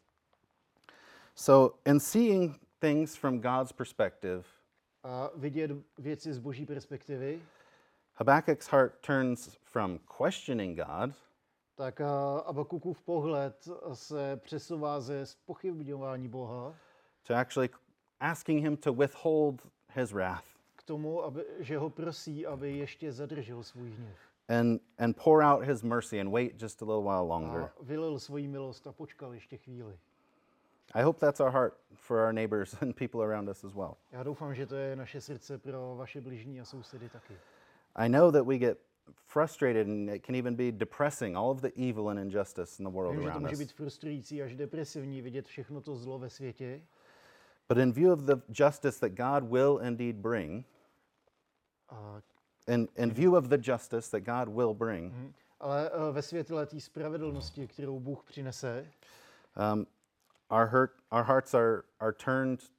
So, 1.36 1.78
in 1.86 2.00
seeing 2.00 2.60
things 2.80 3.16
from 3.16 3.40
God's 3.40 3.72
perspective, 3.72 4.44
A 5.04 5.30
vidět 5.36 5.72
věci 5.98 6.34
z 6.34 6.40
boží 6.40 6.66
perspektivy, 6.66 7.42
Habakkuk's 8.16 8.68
heart 8.68 9.02
turns 9.02 9.58
from 9.64 10.00
questioning 10.18 10.78
God 10.78 11.16
tak 11.76 12.02
eh, 12.02 12.06
Abakukův 12.46 13.02
pohled 13.02 13.68
se 13.94 14.38
přesouvá 14.44 15.02
ze 15.02 15.26
spochybňování 15.26 16.28
Boha 16.28 16.76
to 17.28 17.36
actually 17.36 17.70
asking 18.20 18.64
Him 18.64 18.78
to 18.78 18.94
withhold 18.94 19.68
His 19.94 20.12
wrath 20.12 20.46
k 20.76 20.84
tomu, 20.84 21.24
aby, 21.24 21.46
že 21.60 21.78
ho 21.78 21.90
prosí, 21.90 22.46
aby 22.46 22.78
ještě 22.78 23.12
zadržel 23.12 23.64
svůj 23.64 23.90
hněv. 23.90 24.18
and, 24.50 24.82
and 24.98 25.24
pour 25.24 25.44
out 25.44 25.64
His 25.64 25.84
mercy 25.84 26.22
and 26.22 26.32
wait 26.32 26.62
just 26.62 26.82
a 26.82 26.86
little 26.86 27.04
while 27.04 27.28
longer. 27.28 27.62
A 27.62 27.72
vylil 27.82 28.20
svoji 28.20 28.48
milost 28.48 28.88
a 28.88 28.92
počkal 28.92 29.34
ještě 29.34 29.58
chvíli. 29.58 30.00
I 30.94 31.04
hope 31.04 31.20
that's 31.20 31.40
our 31.40 31.52
heart 31.52 31.74
for 31.96 32.18
our 32.18 32.34
neighbors 32.34 32.74
and 32.82 32.96
people 32.96 33.22
around 33.22 33.50
us 33.50 33.64
as 33.64 33.74
well. 33.74 33.98
Já 34.12 34.24
doufám, 34.24 34.56
že 34.56 34.66
to 34.66 34.76
je 34.76 34.96
naše 34.96 35.22
srdce 35.22 35.58
pro 35.58 35.96
vaše 35.98 36.22
bližní 36.22 36.62
a 36.62 36.66
sousedy 36.66 37.10
taky. 37.10 37.34
I 37.96 38.08
know 38.08 38.32
that 38.32 38.46
we 38.46 38.58
get 38.58 38.78
frustrated 39.28 39.88
and 39.88 40.10
it 40.10 40.24
can 40.24 40.36
even 40.36 40.56
be 40.56 40.72
depressing, 40.72 41.36
all 41.36 41.52
of 41.52 41.62
the 41.62 41.72
evil 41.76 42.10
and 42.10 42.20
injustice 42.20 42.80
in 42.80 42.86
the 42.86 42.92
world 42.92 43.14
Vím, 43.16 43.22
že 43.22 43.26
to 43.26 43.32
around 43.32 43.42
může 43.42 43.54
us. 43.54 43.60
být 43.60 43.72
frustrující 43.72 44.42
až 44.42 44.56
depresivní 44.56 45.22
vidět 45.22 45.48
všechno 45.48 45.82
to 45.82 45.96
zlo 45.96 46.20
ve 46.20 46.30
světě, 46.30 46.82
But 47.70 47.78
in 47.78 47.92
view 47.92 48.12
of 48.12 48.20
the 48.20 48.36
justice 48.64 49.00
that 49.00 49.12
God 49.16 49.52
will 49.52 49.80
indeed 49.84 50.16
bring, 50.16 50.66
a, 51.90 52.22
in, 52.68 52.88
in 52.96 53.12
view 53.12 53.36
of 53.36 53.46
the 53.46 53.58
justice 53.58 54.10
that 54.12 54.24
God 54.24 54.56
will 54.56 54.74
bring, 54.74 55.14
ale 55.60 55.90
eh, 55.94 56.12
ve 56.12 56.22
světle 56.22 56.66
té 56.66 56.80
spravedlnosti, 56.80 57.68
kterou 57.68 58.00
Bůh 58.00 58.24
přinese, 58.24 58.92
um, 59.74 59.88
our, 60.50 60.68
hurt, 60.68 60.92
our 61.12 61.24
hearts 61.24 61.54
are, 61.54 61.84
are 62.00 62.14
turned 62.14 62.72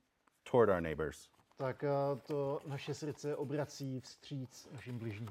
toward 0.44 0.68
our 0.70 0.80
neighbors. 0.80 1.28
Tak 1.56 1.84
eh, 1.84 1.90
to 2.26 2.60
naše 2.66 2.94
srdce 2.94 3.36
obrací 3.36 4.00
vstříc 4.00 4.68
našim 4.72 4.98
bližním. 4.98 5.30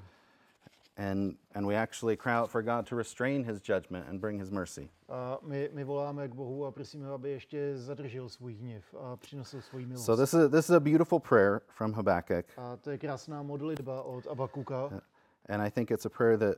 And, 0.98 1.36
and 1.54 1.68
we 1.68 1.76
actually 1.76 2.16
cry 2.16 2.32
out 2.32 2.50
for 2.50 2.62
God 2.62 2.88
to 2.88 2.96
restrain 2.96 3.44
his 3.44 3.60
judgment 3.60 4.08
and 4.08 4.22
bring 4.22 4.40
his 4.40 4.50
mercy. 4.50 4.90
A 5.10 5.38
my, 5.42 5.70
my 5.74 5.84
voláme 5.84 6.28
k 6.28 6.36
Bohu 6.36 6.66
a 6.66 6.72
prosíme, 6.72 7.10
aby 7.10 7.32
ještě 7.32 7.78
zadržel 7.78 8.30
svůj 8.30 8.54
hněv 8.54 8.96
a 9.00 9.16
přinesl 9.16 9.62
svoji 9.62 9.86
milost. 9.86 10.06
So 10.06 10.24
this 10.24 10.34
is, 10.34 10.52
this 10.52 10.66
is 10.66 10.70
a 10.70 10.80
beautiful 10.80 11.20
prayer 11.20 11.62
from 11.68 11.94
Habakkuk. 11.94 12.46
A 12.58 12.78
to 12.78 12.92
je 12.92 12.98
krásná 12.98 13.44
modlitba 13.44 14.02
od 14.02 14.28
Abakuka. 14.28 15.02
And 15.50 15.62
I 15.62 15.70
think 15.70 15.92
it's 15.92 16.06
a 16.06 16.10
prayer 16.10 16.38
that, 16.38 16.58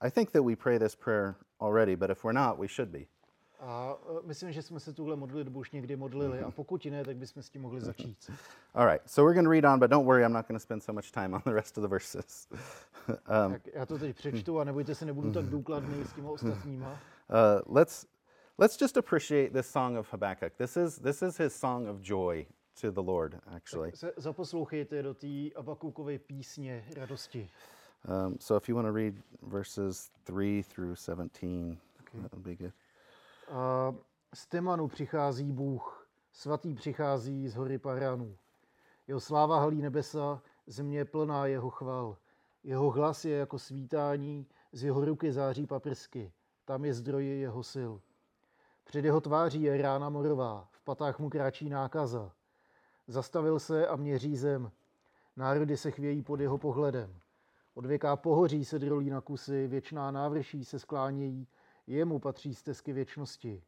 I 0.00 0.10
think 0.10 0.30
that 0.30 0.42
we 0.42 0.56
pray 0.56 0.78
this 0.78 0.94
prayer 0.94 1.34
already, 1.60 1.96
but 1.96 2.10
if 2.10 2.24
we're 2.24 2.38
not, 2.38 2.58
we 2.58 2.68
should 2.68 2.92
be. 2.92 3.06
A 3.64 3.96
eh, 4.10 4.20
myslím, 4.24 4.52
že 4.52 4.62
jsme 4.62 4.80
se 4.80 4.92
tuhle 4.92 5.16
modlitbu 5.16 5.60
už 5.60 5.70
někdy 5.70 5.96
modlili 5.96 6.40
a 6.40 6.50
pokud 6.50 6.84
ne, 6.84 7.04
tak 7.04 7.16
bychom 7.16 7.42
s 7.42 7.50
tím 7.50 7.62
mohli 7.62 7.80
začít. 7.80 8.30
All 8.74 8.86
right, 8.86 9.10
so 9.10 9.28
we're 9.28 9.34
going 9.34 9.46
to 9.46 9.50
read 9.50 9.64
on, 9.64 9.78
but 9.78 9.90
don't 9.90 10.06
worry, 10.06 10.24
I'm 10.24 10.32
not 10.32 10.48
going 10.48 10.60
to 10.60 10.62
spend 10.62 10.82
so 10.82 10.92
much 10.92 11.10
time 11.12 11.34
on 11.34 11.42
the 11.44 11.52
rest 11.52 11.78
of 11.78 11.82
the 11.82 11.88
verses. 11.88 12.48
um, 13.08 13.52
Tak 13.52 13.66
já 13.74 13.86
to 13.86 13.98
teď 13.98 14.16
přečtu 14.16 14.60
a 14.60 14.64
nebojte 14.64 14.94
se, 14.94 15.06
nebudu 15.06 15.32
tak 15.32 15.44
důkladný 15.44 16.04
s 16.04 16.12
těma 16.12 16.30
ostatníma. 16.30 16.90
uh, 16.92 17.74
let's, 17.74 18.06
let's 18.58 18.80
just 18.80 18.96
appreciate 18.96 19.50
this 19.52 19.70
song 19.70 19.98
of 19.98 20.12
Habakkuk. 20.12 20.52
This 20.56 20.76
is, 20.76 20.98
this 20.98 21.22
is 21.22 21.38
his 21.38 21.54
song 21.54 21.88
of 21.88 22.00
joy 22.00 22.46
to 22.80 22.90
the 22.90 23.10
Lord, 23.10 23.40
actually. 23.46 23.92
Se 23.94 24.12
zaposlouchejte 24.16 25.02
do 25.02 25.14
té 25.14 25.50
Abakukové 25.56 26.18
písně 26.18 26.84
radosti. 26.96 27.48
Um, 28.08 28.36
so 28.40 28.56
if 28.56 28.68
you 28.68 28.74
want 28.74 28.88
to 28.88 28.92
read 28.92 29.14
verses 29.42 30.10
3 30.24 30.62
through 30.62 30.96
17, 30.96 31.78
that 32.22 32.32
would 32.32 32.44
be 32.44 32.56
good. 32.56 32.72
Z 34.34 34.46
Temanu 34.46 34.88
přichází 34.88 35.52
Bůh, 35.52 36.08
svatý 36.32 36.74
přichází 36.74 37.48
z 37.48 37.54
hory 37.54 37.78
Paranu. 37.78 38.36
Jeho 39.06 39.20
sláva 39.20 39.60
halí 39.60 39.82
nebesa, 39.82 40.42
země 40.66 41.04
plná 41.04 41.46
jeho 41.46 41.70
chval. 41.70 42.16
Jeho 42.64 42.90
hlas 42.90 43.24
je 43.24 43.36
jako 43.36 43.58
svítání, 43.58 44.46
z 44.72 44.84
jeho 44.84 45.04
ruky 45.04 45.32
září 45.32 45.66
paprsky. 45.66 46.32
Tam 46.64 46.84
je 46.84 46.94
zdroj 46.94 47.26
jeho 47.26 47.62
sil. 47.72 47.92
Před 48.84 49.04
jeho 49.04 49.20
tváří 49.20 49.62
je 49.62 49.82
rána 49.82 50.08
morová, 50.08 50.68
v 50.70 50.80
patách 50.80 51.18
mu 51.18 51.30
kráčí 51.30 51.68
nákaza. 51.68 52.32
Zastavil 53.06 53.58
se 53.58 53.86
a 53.86 53.96
měří 53.96 54.36
zem. 54.36 54.70
Národy 55.36 55.76
se 55.76 55.90
chvějí 55.90 56.22
pod 56.22 56.40
jeho 56.40 56.58
pohledem. 56.58 57.20
Od 57.74 57.86
věká 57.86 58.16
pohoří 58.16 58.64
se 58.64 58.78
drolí 58.78 59.10
na 59.10 59.20
kusy, 59.20 59.66
věčná 59.66 60.10
návrší 60.10 60.64
se 60.64 60.78
sklánějí, 60.78 61.46
jemu 61.92 62.18
patří 62.18 62.54
stezky 62.54 62.92
věčnosti. 62.92 63.62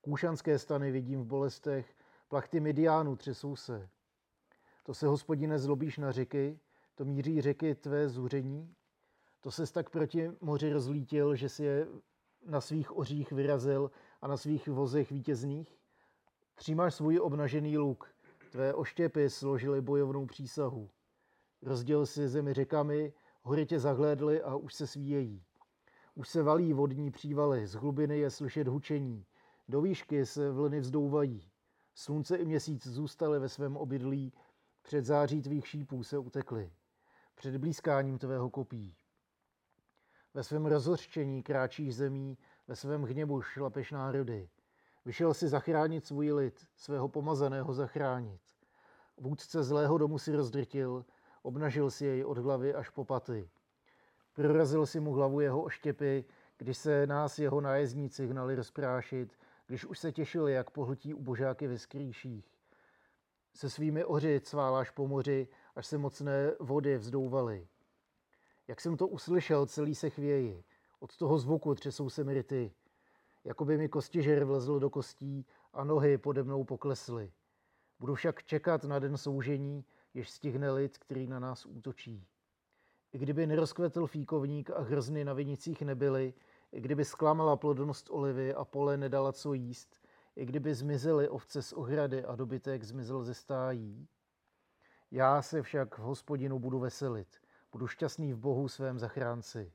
Kůšanské 0.00 0.58
stany 0.58 0.90
vidím 0.90 1.22
v 1.22 1.26
bolestech, 1.26 1.96
plachty 2.28 2.60
Midiánu 2.60 3.16
třesou 3.16 3.56
se. 3.56 3.88
To 4.82 4.94
se, 4.94 5.06
hospodine, 5.06 5.58
zlobíš 5.58 5.98
na 5.98 6.12
řeky, 6.12 6.58
to 6.94 7.04
míří 7.04 7.40
řeky 7.40 7.74
tvé 7.74 8.08
zuření. 8.08 8.74
To 9.40 9.50
se 9.50 9.72
tak 9.72 9.90
proti 9.90 10.30
moři 10.40 10.72
rozlítil, 10.72 11.36
že 11.36 11.48
si 11.48 11.64
je 11.64 11.86
na 12.46 12.60
svých 12.60 12.96
ořích 12.96 13.32
vyrazil 13.32 13.90
a 14.20 14.28
na 14.28 14.36
svých 14.36 14.68
vozech 14.68 15.10
vítězných. 15.10 15.78
Přijímáš 16.54 16.94
svůj 16.94 17.20
obnažený 17.20 17.78
luk, 17.78 18.14
tvé 18.50 18.74
oštěpy 18.74 19.30
složily 19.30 19.80
bojovnou 19.80 20.26
přísahu. 20.26 20.90
Rozděl 21.62 22.06
si 22.06 22.28
zemi 22.28 22.52
řekami, 22.52 23.12
hory 23.42 23.66
tě 23.66 23.80
zahlédly 23.80 24.42
a 24.42 24.56
už 24.56 24.74
se 24.74 24.86
svíjejí. 24.86 25.45
Už 26.16 26.28
se 26.28 26.42
valí 26.42 26.72
vodní 26.72 27.10
přívaly, 27.10 27.66
z 27.66 27.74
hlubiny 27.74 28.18
je 28.18 28.30
slyšet 28.30 28.68
hučení. 28.68 29.26
Do 29.68 29.80
výšky 29.80 30.26
se 30.26 30.50
vlny 30.50 30.80
vzdouvají. 30.80 31.50
Slunce 31.94 32.36
i 32.36 32.44
měsíc 32.44 32.86
zůstaly 32.86 33.38
ve 33.38 33.48
svém 33.48 33.76
obydlí, 33.76 34.32
před 34.82 35.04
září 35.04 35.42
tvých 35.42 35.68
šípů 35.68 36.04
se 36.04 36.18
utekly. 36.18 36.72
Před 37.34 37.56
blízkáním 37.56 38.18
tvého 38.18 38.50
kopí. 38.50 38.96
Ve 40.34 40.44
svém 40.44 40.66
rozhořčení 40.66 41.42
kráčíš 41.42 41.94
zemí, 41.94 42.38
ve 42.68 42.76
svém 42.76 43.02
hněbu 43.02 43.42
šlapeš 43.42 43.92
národy. 43.92 44.48
Vyšel 45.04 45.34
si 45.34 45.48
zachránit 45.48 46.06
svůj 46.06 46.32
lid, 46.32 46.66
svého 46.76 47.08
pomazaného 47.08 47.74
zachránit. 47.74 48.40
Vůdce 49.16 49.64
zlého 49.64 49.98
domu 49.98 50.18
si 50.18 50.36
rozdrtil, 50.36 51.04
obnažil 51.42 51.90
si 51.90 52.04
jej 52.04 52.24
od 52.24 52.38
hlavy 52.38 52.74
až 52.74 52.90
po 52.90 53.04
paty. 53.04 53.50
Prorazil 54.36 54.86
si 54.86 55.00
mu 55.00 55.12
hlavu 55.12 55.40
jeho 55.40 55.62
oštěpy, 55.62 56.24
když 56.56 56.78
se 56.78 57.06
nás 57.06 57.38
jeho 57.38 57.60
nájezdníci 57.60 58.26
hnali 58.26 58.54
rozprášit, 58.54 59.38
když 59.66 59.84
už 59.84 59.98
se 59.98 60.12
těšili, 60.12 60.52
jak 60.52 60.70
pohltí 60.70 61.14
ubožáky 61.14 61.66
ve 61.66 61.78
skrýších. 61.78 62.58
Se 63.54 63.70
svými 63.70 64.04
oři 64.04 64.40
cváláš 64.40 64.90
po 64.90 65.08
moři, 65.08 65.48
až 65.76 65.86
se 65.86 65.98
mocné 65.98 66.52
vody 66.60 66.98
vzdouvaly. 66.98 67.68
Jak 68.68 68.80
jsem 68.80 68.96
to 68.96 69.08
uslyšel, 69.08 69.66
celý 69.66 69.94
se 69.94 70.10
chvěji. 70.10 70.64
Od 71.00 71.16
toho 71.16 71.38
zvuku 71.38 71.74
třesou 71.74 72.10
se 72.10 72.24
mi 72.24 72.34
ryty. 72.34 72.72
Jakoby 73.44 73.78
mi 73.78 73.88
kostižer 73.88 74.44
vlezl 74.44 74.78
do 74.78 74.90
kostí 74.90 75.46
a 75.72 75.84
nohy 75.84 76.18
pode 76.18 76.42
mnou 76.42 76.64
poklesly. 76.64 77.32
Budu 78.00 78.14
však 78.14 78.44
čekat 78.44 78.84
na 78.84 78.98
den 78.98 79.16
soužení, 79.16 79.84
jež 80.14 80.30
stihne 80.30 80.70
lid, 80.70 80.98
který 80.98 81.26
na 81.26 81.38
nás 81.38 81.66
útočí. 81.66 82.26
Kdyby 83.12 83.46
nerozkvetl 83.46 84.06
fíkovník 84.06 84.70
a 84.70 84.80
hrzny 84.80 85.24
na 85.24 85.32
vinicích 85.32 85.82
nebyly, 85.82 86.34
kdyby 86.70 87.04
zklamala 87.04 87.56
plodnost 87.56 88.10
olivy 88.10 88.54
a 88.54 88.64
pole 88.64 88.96
nedala 88.96 89.32
co 89.32 89.52
jíst, 89.52 90.00
i 90.36 90.44
kdyby 90.46 90.74
zmizely 90.74 91.28
ovce 91.28 91.62
z 91.62 91.72
ohrady 91.72 92.24
a 92.24 92.36
dobytek 92.36 92.84
zmizel 92.84 93.24
ze 93.24 93.34
stájí. 93.34 94.08
Já 95.10 95.42
se 95.42 95.62
však 95.62 95.98
v 95.98 96.02
hospodinu 96.02 96.58
budu 96.58 96.78
veselit, 96.78 97.40
budu 97.72 97.86
šťastný 97.86 98.32
v 98.32 98.38
Bohu 98.38 98.68
svém 98.68 98.98
zachránci. 98.98 99.72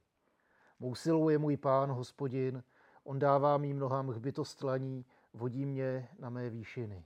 Mou 0.80 0.96
silou 0.96 1.30
je 1.30 1.38
můj 1.38 1.58
pán, 1.58 1.92
hospodin, 1.92 2.64
on 3.04 3.20
dává 3.20 3.58
mým 3.58 3.80
nohám 3.80 4.08
hbitost 4.08 4.60
tlaní, 4.60 5.06
vodí 5.34 5.66
mě 5.66 6.10
na 6.20 6.30
mé 6.30 6.50
výšiny. 6.50 7.06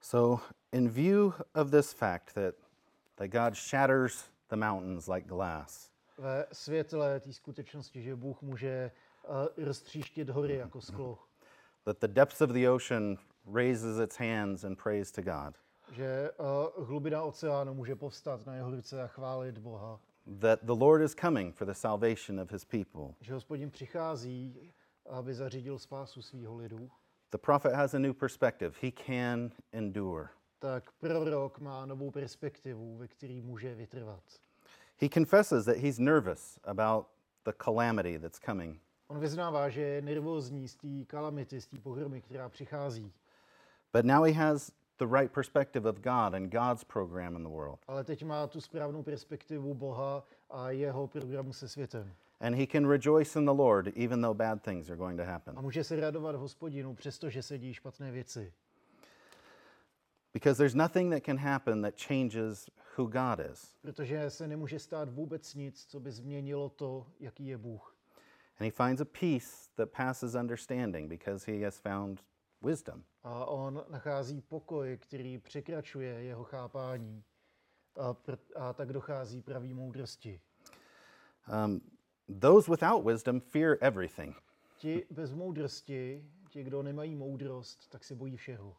So, 0.00 0.44
in 0.72 0.88
view 0.88 1.32
of 1.54 1.70
this 1.70 1.92
fact 1.92 2.34
that, 2.34 2.54
that 3.16 3.28
God 3.28 3.54
shatters 3.56 4.24
the 4.48 4.56
mountains 4.56 5.06
like 5.08 5.26
glass, 5.28 5.90
Ve 6.18 6.46
světle 6.52 7.20
té 7.20 7.32
skutečnosti, 7.32 8.02
že 8.02 8.16
Bůh 8.16 8.42
může 8.42 8.90
uh, 9.58 9.64
roztříštit 9.64 10.30
hory 10.30 10.54
jako 10.56 10.80
sklo, 10.80 11.18
that 11.84 11.98
the 12.00 12.08
depths 12.08 12.40
of 12.40 12.50
the 12.50 12.68
ocean 12.68 13.16
raises 13.54 13.98
its 14.00 14.16
hands 14.18 14.64
and 14.64 14.82
prays 14.82 15.12
to 15.12 15.22
God, 15.22 15.54
že 15.92 16.30
uh, 16.76 16.86
hlubina 16.86 17.22
oceánu 17.22 17.74
může 17.74 17.96
povstat 17.96 18.46
na 18.46 18.54
jeho 18.54 18.70
ruce 18.70 19.02
a 19.02 19.06
chválit 19.06 19.58
Boha, 19.58 20.00
that 20.40 20.60
the 20.62 20.72
Lord 20.72 21.02
is 21.02 21.14
coming 21.14 21.54
for 21.54 21.66
the 21.66 21.74
salvation 21.74 22.40
of 22.40 22.52
his 22.52 22.64
people. 22.64 23.14
že 23.20 23.34
hospodin 23.34 23.70
přichází, 23.70 24.72
aby 25.10 25.34
zařídil 25.34 25.78
spásu 25.78 26.22
svého 26.22 26.56
lidu, 26.56 26.90
The 27.30 27.38
prophet 27.38 27.72
has 27.74 27.94
a 27.94 27.98
new 27.98 28.12
perspective. 28.14 28.76
He 28.82 28.90
can 29.06 29.50
endure. 29.72 30.28
Tak 30.58 30.92
prorok 30.92 31.58
má 31.58 31.86
novou 31.86 32.10
perspektivu, 32.10 32.96
ve 32.96 33.08
který 33.08 33.40
může 33.40 33.74
vytrvat. 33.74 34.22
He 34.98 35.08
confesses 35.08 35.64
that 35.64 35.76
he's 35.76 35.98
nervous 35.98 36.58
about 36.64 37.06
the 37.44 37.52
calamity 37.64 38.18
that's 38.18 38.38
coming. 38.38 38.80
On 39.08 39.20
vyznává, 39.20 39.68
že 39.68 39.80
je 39.80 40.02
nervózní 40.02 40.68
z 40.68 40.76
té 40.76 41.04
kalamity, 41.06 41.60
z 41.60 41.66
té 41.66 41.78
pohromy, 41.78 42.20
která 42.20 42.48
přichází. 42.48 43.12
But 43.92 44.04
now 44.04 44.24
he 44.24 44.32
has 44.32 44.72
the 44.98 45.06
right 45.06 45.32
perspective 45.32 45.88
of 45.88 45.96
God 45.96 46.34
and 46.34 46.48
God's 46.48 46.84
program 46.84 47.36
in 47.36 47.42
the 47.42 47.48
world. 47.48 47.78
Ale 47.86 48.04
teď 48.04 48.24
má 48.24 48.46
tu 48.46 48.60
správnou 48.60 49.02
perspektivu 49.02 49.74
Boha 49.74 50.24
a 50.50 50.70
jeho 50.70 51.06
programu 51.06 51.52
se 51.52 51.68
světem. 51.68 52.14
And 52.40 52.54
he 52.54 52.66
can 52.66 52.88
rejoice 52.88 53.38
in 53.38 53.44
the 53.44 53.52
Lord 53.52 53.86
even 53.96 54.22
though 54.22 54.36
bad 54.36 54.62
things 54.62 54.90
are 54.90 54.96
going 54.96 55.20
to 55.20 55.24
happen. 55.24 55.58
A 55.58 55.60
může 55.60 55.84
se 55.84 56.00
radovat 56.00 56.34
hospodinu, 56.34 56.94
přestože 56.94 57.42
se 57.42 57.58
dějí 57.58 57.74
špatné 57.74 58.12
věci. 58.12 58.52
Because 60.36 60.58
there's 60.58 60.74
nothing 60.74 61.08
that 61.10 61.24
can 61.24 61.38
happen 61.38 61.80
that 61.82 61.96
changes 61.96 62.68
who 62.96 63.08
God 63.08 63.40
is. 63.52 63.72
Protože 63.82 64.30
se 64.30 64.48
nemůže 64.48 64.78
stát 64.78 65.08
vůbec 65.08 65.54
nic, 65.54 65.84
co 65.84 66.00
by 66.00 66.12
změnilo 66.12 66.68
to, 66.68 67.06
jaký 67.20 67.46
je 67.46 67.58
Bůh. 67.58 67.96
And 68.58 68.64
he 68.64 68.70
finds 68.86 69.00
a 69.00 69.04
peace 69.04 69.70
that 69.76 69.90
passes 69.90 70.34
understanding 70.34 71.08
because 71.08 71.52
he 71.52 71.64
has 71.64 71.78
found 71.78 72.24
wisdom. 72.62 73.02
A 73.22 73.44
on 73.44 73.84
nachází 73.88 74.40
pokoj, 74.40 74.98
který 75.00 75.38
překračuje 75.38 76.22
jeho 76.22 76.44
chápání. 76.44 77.22
A, 77.96 78.14
pr- 78.14 78.38
a 78.56 78.72
tak 78.72 78.92
dochází 78.92 79.42
pravý 79.42 79.74
moudrosti. 79.74 80.40
Um, 81.64 81.80
those 82.40 82.70
without 82.70 83.06
wisdom 83.06 83.40
fear 83.40 83.76
everything. 83.80 84.36
Ti 84.76 85.06
bez 85.10 85.32
moudrosti, 85.32 86.24
ti, 86.50 86.62
kdo 86.64 86.82
nemají 86.82 87.14
moudrost, 87.14 87.88
tak 87.90 88.04
se 88.04 88.14
bojí 88.14 88.36
všeho. 88.36 88.76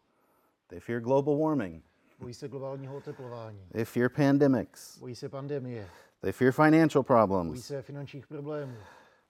They 0.67 0.79
fear 0.79 0.99
global 1.01 1.37
warming. 1.37 1.83
Bojí 2.19 2.33
se 2.33 2.47
globálního 2.47 2.97
oteplování, 2.97 3.67
They 3.71 3.85
fear 3.85 4.09
pandemics. 4.09 4.97
bojí 4.99 5.15
se 5.15 5.29
pandemie, 5.29 5.87
They 6.21 6.31
fear 6.31 6.51
financial 6.51 7.03
bojí 7.03 7.05
problems. 7.05 7.65
se 7.67 7.81
finančních 7.81 8.27
problémů, 8.27 8.75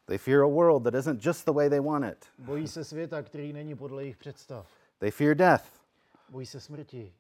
They 0.06 0.18
fear 0.18 0.42
a 0.44 0.48
world 0.48 0.84
that 0.84 0.94
isn't 0.96 1.26
just 1.26 1.46
the 1.46 1.52
way 1.52 1.70
they 1.70 1.80
want 1.80 2.06
it. 2.06 2.26
bojí 2.40 2.68
se 2.68 2.84
světa, 2.84 3.22
který 3.22 3.54
není 3.54 3.76
podle 3.76 4.04
jejich 4.04 4.18
představ, 4.18 4.68
They 5.00 5.12
fear 5.12 5.36
death. 5.36 5.64
bojí 6.30 6.46
se 6.46 6.60
smrti, 6.60 7.14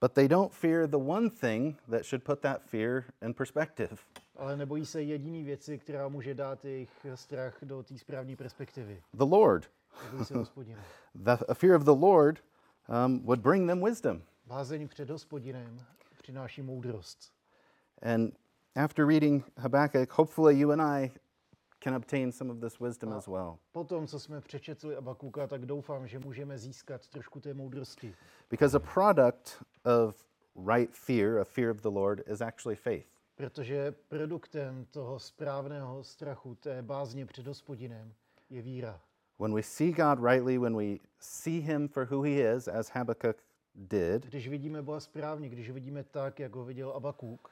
But 0.00 0.12
they 0.12 0.28
don't 0.28 0.52
fear 0.52 0.86
the 0.86 0.96
one 0.96 1.30
thing 1.30 1.76
that 1.90 2.04
should 2.04 2.22
put 2.24 2.40
that 2.40 2.62
fear 2.62 3.04
in 3.22 3.34
perspective. 3.34 3.96
ale 4.36 4.56
nebojí 4.56 4.86
se 4.86 5.02
jediný 5.02 5.42
věci, 5.44 5.78
která 5.78 6.08
může 6.08 6.34
dát 6.34 6.64
jejich 6.64 6.90
strach 7.14 7.54
do 7.62 7.82
té 7.82 7.98
správné 7.98 8.36
perspektivy. 8.36 9.02
The 9.14 9.24
Lord. 9.24 9.70
Bojí 10.12 10.24
se 10.24 10.34
hospodina. 10.36 10.82
The, 11.14 11.30
a 11.48 11.54
fear 11.54 11.76
of 11.76 11.82
the 11.82 11.90
Lord 12.06 12.38
um, 12.88 13.20
would 13.24 13.40
bring 13.40 13.68
them 13.68 13.84
wisdom. 13.84 14.22
Bázeň 14.46 14.88
před 14.88 15.10
hospodinem 15.10 15.78
přináší 16.22 16.62
moudrost. 16.62 17.32
And 18.02 18.34
after 18.74 19.06
reading 19.06 19.44
Habakkuk, 19.56 20.12
hopefully 20.12 20.58
you 20.58 20.70
and 20.70 20.82
I 20.82 21.12
can 21.84 21.94
obtain 21.94 22.32
some 22.32 22.52
of 22.52 22.60
this 22.60 22.80
wisdom 22.80 23.12
as 23.12 23.28
well. 23.28 23.58
Po 23.72 23.84
tom, 23.84 24.06
co 24.06 24.20
jsme 24.20 24.40
přečetli 24.40 24.96
Abakuka, 24.96 25.46
tak 25.46 25.66
doufám, 25.66 26.06
že 26.06 26.18
můžeme 26.18 26.58
získat 26.58 27.08
trošku 27.08 27.40
té 27.40 27.54
moudrosti. 27.54 28.14
Because 28.50 28.76
a 28.76 28.80
product 28.80 29.64
of 29.84 30.26
right 30.68 30.94
fear, 30.94 31.38
a 31.38 31.44
fear 31.44 31.70
of 31.70 31.80
the 31.80 31.88
Lord, 31.88 32.20
is 32.28 32.40
actually 32.40 32.76
faith. 32.76 33.06
Protože 33.34 33.94
produktem 34.08 34.86
toho 34.90 35.18
správného 35.18 36.04
strachu, 36.04 36.54
té 36.54 36.82
bázně 36.82 37.26
před 37.26 37.46
hospodinem, 37.46 38.12
je 38.50 38.62
víra. 38.62 39.00
When 39.38 39.52
we 39.52 39.62
see 39.62 39.92
God 39.92 40.20
rightly, 40.20 40.58
when 40.58 40.74
we 40.76 41.00
see 41.18 41.60
Him 41.60 41.88
for 41.88 42.04
who 42.06 42.22
He 42.22 42.40
is, 42.40 42.68
as 42.68 42.88
Habakkuk 42.90 43.36
did, 43.74 44.26
Když 44.26 44.48
vidíme 44.48 44.82
Boha 44.82 45.00
správně, 45.00 45.48
když 45.48 45.70
vidíme 45.70 46.04
tak, 46.04 46.40
jak 46.40 46.54
ho 46.54 46.64
viděl 46.64 46.90
Abakuk, 46.90 47.48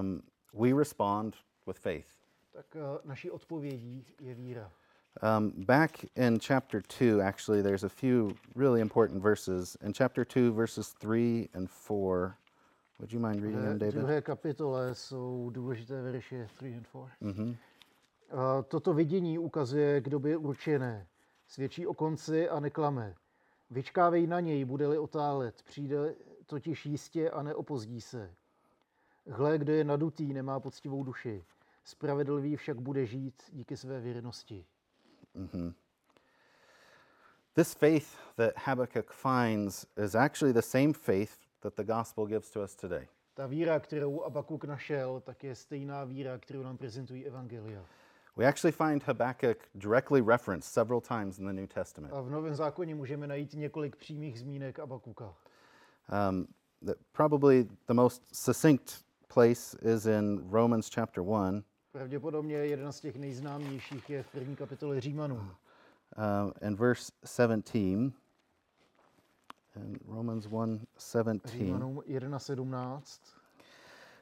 um, 0.00 0.22
we 0.54 0.72
respond 0.78 1.36
with 1.66 1.78
faith. 1.78 2.06
tak 2.52 2.76
eh, 2.76 2.80
naší 3.04 3.30
odpovědí 3.30 4.06
je 4.20 4.34
víra. 4.34 4.70
Um, 5.38 5.52
back 5.64 6.04
in 6.16 6.38
chapter 6.40 6.82
2, 7.00 7.22
actually, 7.22 7.62
there's 7.62 7.84
a 7.84 7.88
few 7.88 8.36
really 8.56 8.80
important 8.80 9.22
verses. 9.22 9.76
In 9.80 9.92
chapter 9.94 10.24
2, 10.26 10.52
verses 10.52 10.92
3 10.92 11.48
and 11.54 11.70
4, 11.70 12.36
would 12.98 13.12
you 13.12 13.20
mind 13.20 13.42
reading 13.42 13.62
them, 13.62 13.78
David? 13.78 13.94
druhé 13.94 14.22
kapitole 14.22 14.94
jsou 14.94 15.50
důležité 15.50 16.02
verše 16.02 16.48
3 16.58 16.74
and 16.76 16.86
4. 16.86 17.04
A 17.30 17.54
Toto 18.68 18.94
vidění 18.94 19.38
ukazuje 19.38 20.00
k 20.00 20.08
době 20.08 20.36
určené. 20.36 21.06
Svědčí 21.46 21.86
o 21.86 21.94
konci 21.94 22.48
a 22.48 22.60
neklame. 22.60 23.14
Vyčkávej 23.70 24.26
na 24.26 24.40
něj, 24.40 24.64
bude-li 24.64 24.98
otálet. 24.98 25.62
Přijde 25.62 26.14
totiž 26.46 26.86
jistě 26.86 27.30
a 27.30 27.42
neopozdí 27.42 28.00
se. 28.00 28.34
Hle, 29.26 29.58
kdo 29.58 29.72
je 29.72 29.84
nadutý, 29.84 30.32
nemá 30.32 30.60
poctivou 30.60 31.04
duši. 31.04 31.44
Spravedlivý 31.84 32.56
však 32.56 32.80
bude 32.80 33.06
žít 33.06 33.42
díky 33.52 33.76
své 33.76 34.00
věrnosti. 34.00 34.66
This 37.54 37.74
faith 37.74 38.06
that 38.36 38.52
Habakkuk 38.56 39.12
finds 39.12 39.86
is 40.04 40.14
actually 40.14 40.52
the 40.54 40.60
same 40.60 40.92
faith 40.92 41.38
that 41.60 41.74
the 41.76 41.84
gospel 41.84 42.26
gives 42.26 42.50
to 42.50 42.62
us 42.62 42.76
today. 42.76 43.08
Ta 43.34 43.46
víra, 43.46 43.80
kterou 43.80 44.22
Abakuk 44.22 44.64
našel, 44.64 45.20
tak 45.20 45.44
je 45.44 45.54
stejná 45.54 46.04
víra, 46.04 46.38
kterou 46.38 46.62
nám 46.62 46.76
prezentují 46.76 47.26
evangelia. 47.26 47.84
We 48.36 48.44
actually 48.44 48.72
find 48.72 49.02
Habakkuk 49.02 49.68
directly 49.78 50.20
referenced 50.20 50.72
several 50.72 51.00
times 51.00 51.38
in 51.38 51.46
the 51.46 51.52
New 51.52 51.66
Testament. 51.66 52.12
A 52.14 52.20
v 52.20 52.30
Novém 52.30 52.54
zákoně 52.54 52.94
můžeme 52.94 53.26
najít 53.26 53.54
několik 53.54 53.96
přímých 53.96 54.40
zmínek 54.40 54.78
Abakuka. 54.78 55.34
Um, 56.30 56.46
the, 56.82 56.94
probably 57.12 57.68
the 57.88 57.94
most 57.94 58.22
succinct 58.32 59.04
place 59.34 59.78
is 59.82 60.06
in 60.06 60.50
Romans 60.50 60.90
chapter 60.94 61.24
1. 61.24 61.62
Pravděpodobně 61.92 62.56
jedna 62.56 62.92
z 62.92 63.00
těch 63.00 63.16
nejznámějších 63.16 64.10
je 64.10 64.22
v 64.22 64.28
první 64.28 64.56
kapitole 64.56 65.00
Římanů. 65.00 65.34
Um, 65.36 66.52
and 66.62 66.78
verse 66.78 67.12
17, 67.24 67.72
in 67.72 68.12
Romans 70.08 70.44
1 70.44 70.78
17. 70.98 71.46
Římanům 71.46 71.98
1.17. 71.98 73.36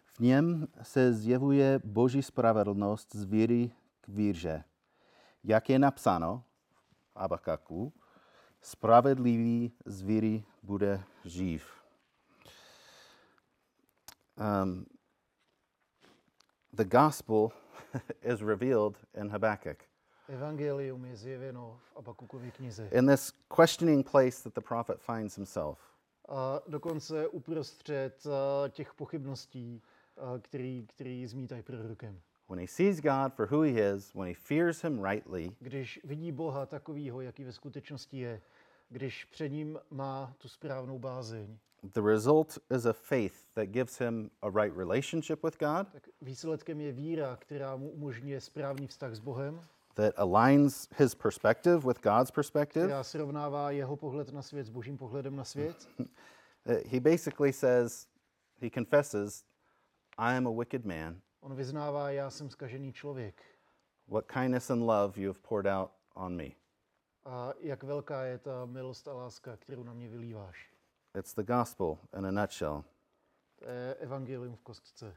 V 0.06 0.20
něm 0.20 0.66
se 0.82 1.12
zjevuje 1.12 1.80
Boží 1.84 2.22
spravedlnost 2.22 3.16
z 3.16 3.24
víry 3.24 3.70
k 4.04 4.08
víře. 4.08 4.64
Jak 5.44 5.70
je 5.70 5.78
napsáno 5.78 6.44
v 7.12 7.16
Abakaku, 7.16 7.92
spravedlivý 8.60 9.72
z 9.84 10.02
víry 10.02 10.44
bude 10.62 11.02
živ. 11.24 11.84
Um, 14.36 14.86
the 16.72 16.84
gospel 16.84 17.48
is 18.22 18.40
revealed 18.40 18.98
in 19.14 19.30
Habakkuk. 19.30 19.78
Evangelium 20.28 21.04
je 21.04 21.16
zjeveno 21.16 21.80
v 21.92 21.96
Abakukově 21.96 22.50
knize. 22.50 22.88
In 22.92 23.06
this 23.06 23.32
questioning 23.56 24.10
place 24.10 24.42
that 24.42 24.54
the 24.54 24.60
prophet 24.60 25.00
finds 25.00 25.36
himself. 25.36 25.78
A 26.28 26.60
dokonce 26.68 27.28
uprostřed 27.28 28.26
eh, 28.26 28.70
těch 28.70 28.94
pochybností, 28.94 29.82
eh, 30.16 30.40
který, 30.40 30.86
který 30.86 31.26
zmítají 31.26 31.62
prorokem. 31.62 32.20
When 32.48 32.58
he 32.58 32.66
sees 32.66 33.00
God 33.00 33.32
for 33.34 33.46
who 33.46 33.62
he 33.62 33.78
is, 33.78 34.14
when 34.14 34.28
he 34.28 34.34
fears 34.34 34.82
him 34.82 35.00
rightly, 35.00 35.52
Když 35.60 36.00
vidí 36.04 36.32
Boha 36.32 36.66
takovýho, 36.66 37.20
jaký 37.20 37.44
ve 37.44 37.52
skutečnosti 37.52 38.18
je, 38.18 38.40
když 38.88 39.24
před 39.24 39.48
ním 39.48 39.78
má 39.90 40.34
tu 40.38 40.48
správnou 40.48 40.98
bázeň, 40.98 41.58
the 41.94 42.02
result 42.02 42.58
is 42.70 42.86
a 42.86 42.92
faith 42.92 43.34
that 43.54 43.66
gives 43.66 43.98
him 43.98 44.30
a 44.42 44.50
right 44.50 44.76
relationship 44.76 45.42
with 45.42 45.58
God, 45.58 45.88
tak 45.92 46.08
výsledkem 46.22 46.80
je 46.80 46.92
víra, 46.92 47.36
která 47.36 47.76
mu 47.76 47.90
umožňuje 47.90 48.40
správný 48.40 48.86
vztah 48.86 49.14
s 49.14 49.18
Bohem, 49.18 49.60
that 49.94 50.14
aligns 50.16 50.88
his 50.98 51.14
perspective 51.14 51.86
with 51.86 52.00
God's 52.02 52.30
perspective. 52.30 52.86
která 52.86 53.04
srovnává 53.04 53.70
jeho 53.70 53.96
pohled 53.96 54.32
na 54.32 54.42
svět 54.42 54.66
s 54.66 54.70
božím 54.70 54.98
pohledem 54.98 55.36
na 55.36 55.44
svět. 55.44 55.88
Uh, 55.98 56.06
He 56.90 57.00
basically 57.00 57.52
says, 57.52 58.06
he 58.62 58.70
confesses, 58.70 59.44
I 60.18 60.36
am 60.36 60.46
a 60.46 60.50
wicked 60.50 60.84
man. 60.84 61.20
On 61.44 61.54
vyznává, 61.54 62.10
já 62.10 62.30
jsem 62.30 62.50
skažený 62.50 62.92
člověk. 62.92 63.42
What 64.08 64.24
kindness 64.32 64.70
and 64.70 64.80
love 64.80 65.20
you 65.20 65.28
have 65.28 65.40
poured 65.48 65.66
out 65.66 65.90
on 66.14 66.36
me. 66.36 66.48
A 67.24 67.52
jak 67.60 67.82
velká 67.82 68.24
je 68.24 68.38
ta 68.38 68.66
milost 68.66 69.08
a 69.08 69.12
láska, 69.12 69.56
kterou 69.56 69.82
na 69.82 69.92
mě 69.92 70.08
vylíváš. 70.08 70.70
It's 71.18 71.34
the 71.34 71.42
gospel 71.42 71.98
in 72.18 72.26
a 72.26 72.30
nutshell. 72.30 72.84
To 73.58 73.68
je 73.68 73.94
evangelium 73.94 74.56
v 74.56 74.60
kostce. 74.60 75.14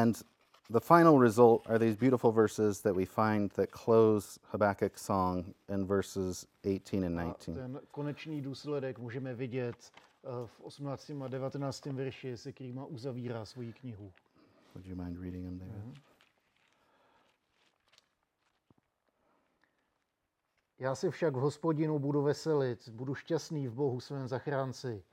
And 0.00 0.22
the 0.70 0.80
final 0.80 1.20
result 1.20 1.66
are 1.66 1.78
these 1.78 1.96
beautiful 1.96 2.32
verses 2.32 2.80
that 2.80 2.96
we 2.96 3.06
find 3.06 3.52
that 3.52 3.70
close 3.84 4.40
Habakkuk's 4.44 5.02
song 5.02 5.54
in 5.68 5.86
verses 5.86 6.46
18 6.64 7.06
and 7.06 7.18
A 7.18 7.22
19. 7.22 7.44
ten 7.44 7.80
konečný 7.90 8.42
důsledek 8.42 8.98
můžeme 8.98 9.34
vidět 9.34 9.92
eh, 10.24 10.28
v 10.46 10.60
18. 10.60 11.10
a 11.24 11.28
19. 11.28 11.86
verši, 11.86 12.36
se 12.36 12.52
kterýma 12.52 12.84
uzavírá 12.84 13.44
svoji 13.44 13.72
knihu. 13.72 14.12
Would 14.74 14.86
you 14.86 14.96
mind 14.96 15.18
reading 15.18 15.44
them, 15.44 15.58
David? 15.58 15.98
Já 20.78 20.94
se 20.94 21.10
však 21.10 21.36
v 21.36 21.40
hospodinu 21.40 21.98
budu 21.98 22.22
veselit, 22.22 22.88
budu 22.88 23.14
šťastný 23.14 23.68
v 23.68 23.74
Bohu 23.74 24.00
svém 24.00 24.28
zachránci. 24.28 25.04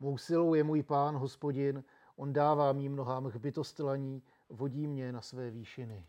Mou 0.00 0.18
silou 0.18 0.54
je 0.54 0.64
můj 0.64 0.82
pán, 0.82 1.16
hospodin, 1.16 1.84
on 2.16 2.32
dává 2.32 2.72
mým 2.72 2.96
nohám 2.96 3.24
hbitostlaní, 3.24 4.22
vodí 4.48 4.86
mě 4.86 5.12
na 5.12 5.20
své 5.20 5.50
výšiny. 5.50 6.06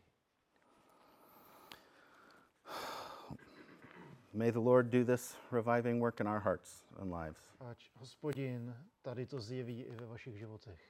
May 4.34 4.52
the 4.52 4.60
Lord 4.60 4.88
do 4.88 5.06
this 5.06 5.38
reviving 5.52 6.02
work 6.02 6.20
in 6.20 6.28
our 6.28 6.40
hearts 6.40 6.84
and 7.00 7.14
lives. 7.14 7.40
Ať 7.60 7.92
hospodin 7.96 8.76
tady 9.02 9.26
to 9.26 9.40
zjeví 9.40 9.84
i 9.84 9.96
ve 9.96 10.06
vašich 10.06 10.38
životech. 10.38 10.82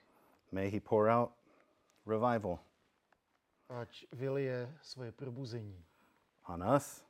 May 0.51 0.69
he 0.69 0.79
pour 0.79 1.09
out 1.09 1.31
revival. 2.05 2.59
Ať 3.69 4.05
vylije 4.11 4.69
svoje 4.81 5.11
probuzení. 5.11 5.85
On 6.47 6.63
us, 6.75 7.03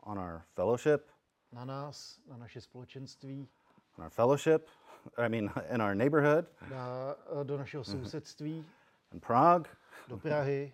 on 0.00 0.18
our 0.18 0.42
fellowship, 0.54 1.06
na 1.52 1.64
nás, 1.64 2.20
na 2.26 2.36
naše 2.36 2.60
společenství, 2.60 3.48
on 3.98 4.04
our 4.04 4.10
fellowship, 4.10 4.68
I 5.18 5.28
mean, 5.28 5.50
in 5.70 5.82
our 5.82 5.94
neighborhood, 5.94 6.46
na, 6.70 7.14
do 7.42 7.58
našeho 7.58 7.84
sousedství, 7.84 8.64
in 9.12 9.20
Prague, 9.20 9.68
do 10.08 10.16
Prahy, 10.16 10.72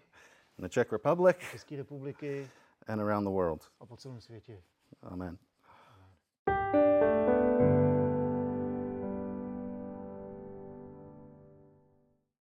in 0.58 0.62
the 0.62 0.68
Czech 0.68 0.92
Republic, 0.92 1.36
České 1.50 1.76
republiky. 1.76 2.50
And 2.86 3.00
around 3.00 3.24
the 3.24 3.30
world. 3.30 3.70
a 3.80 3.86
po 3.86 3.96
celém 3.96 4.20
světě. 4.20 4.62
Amen. 5.02 5.38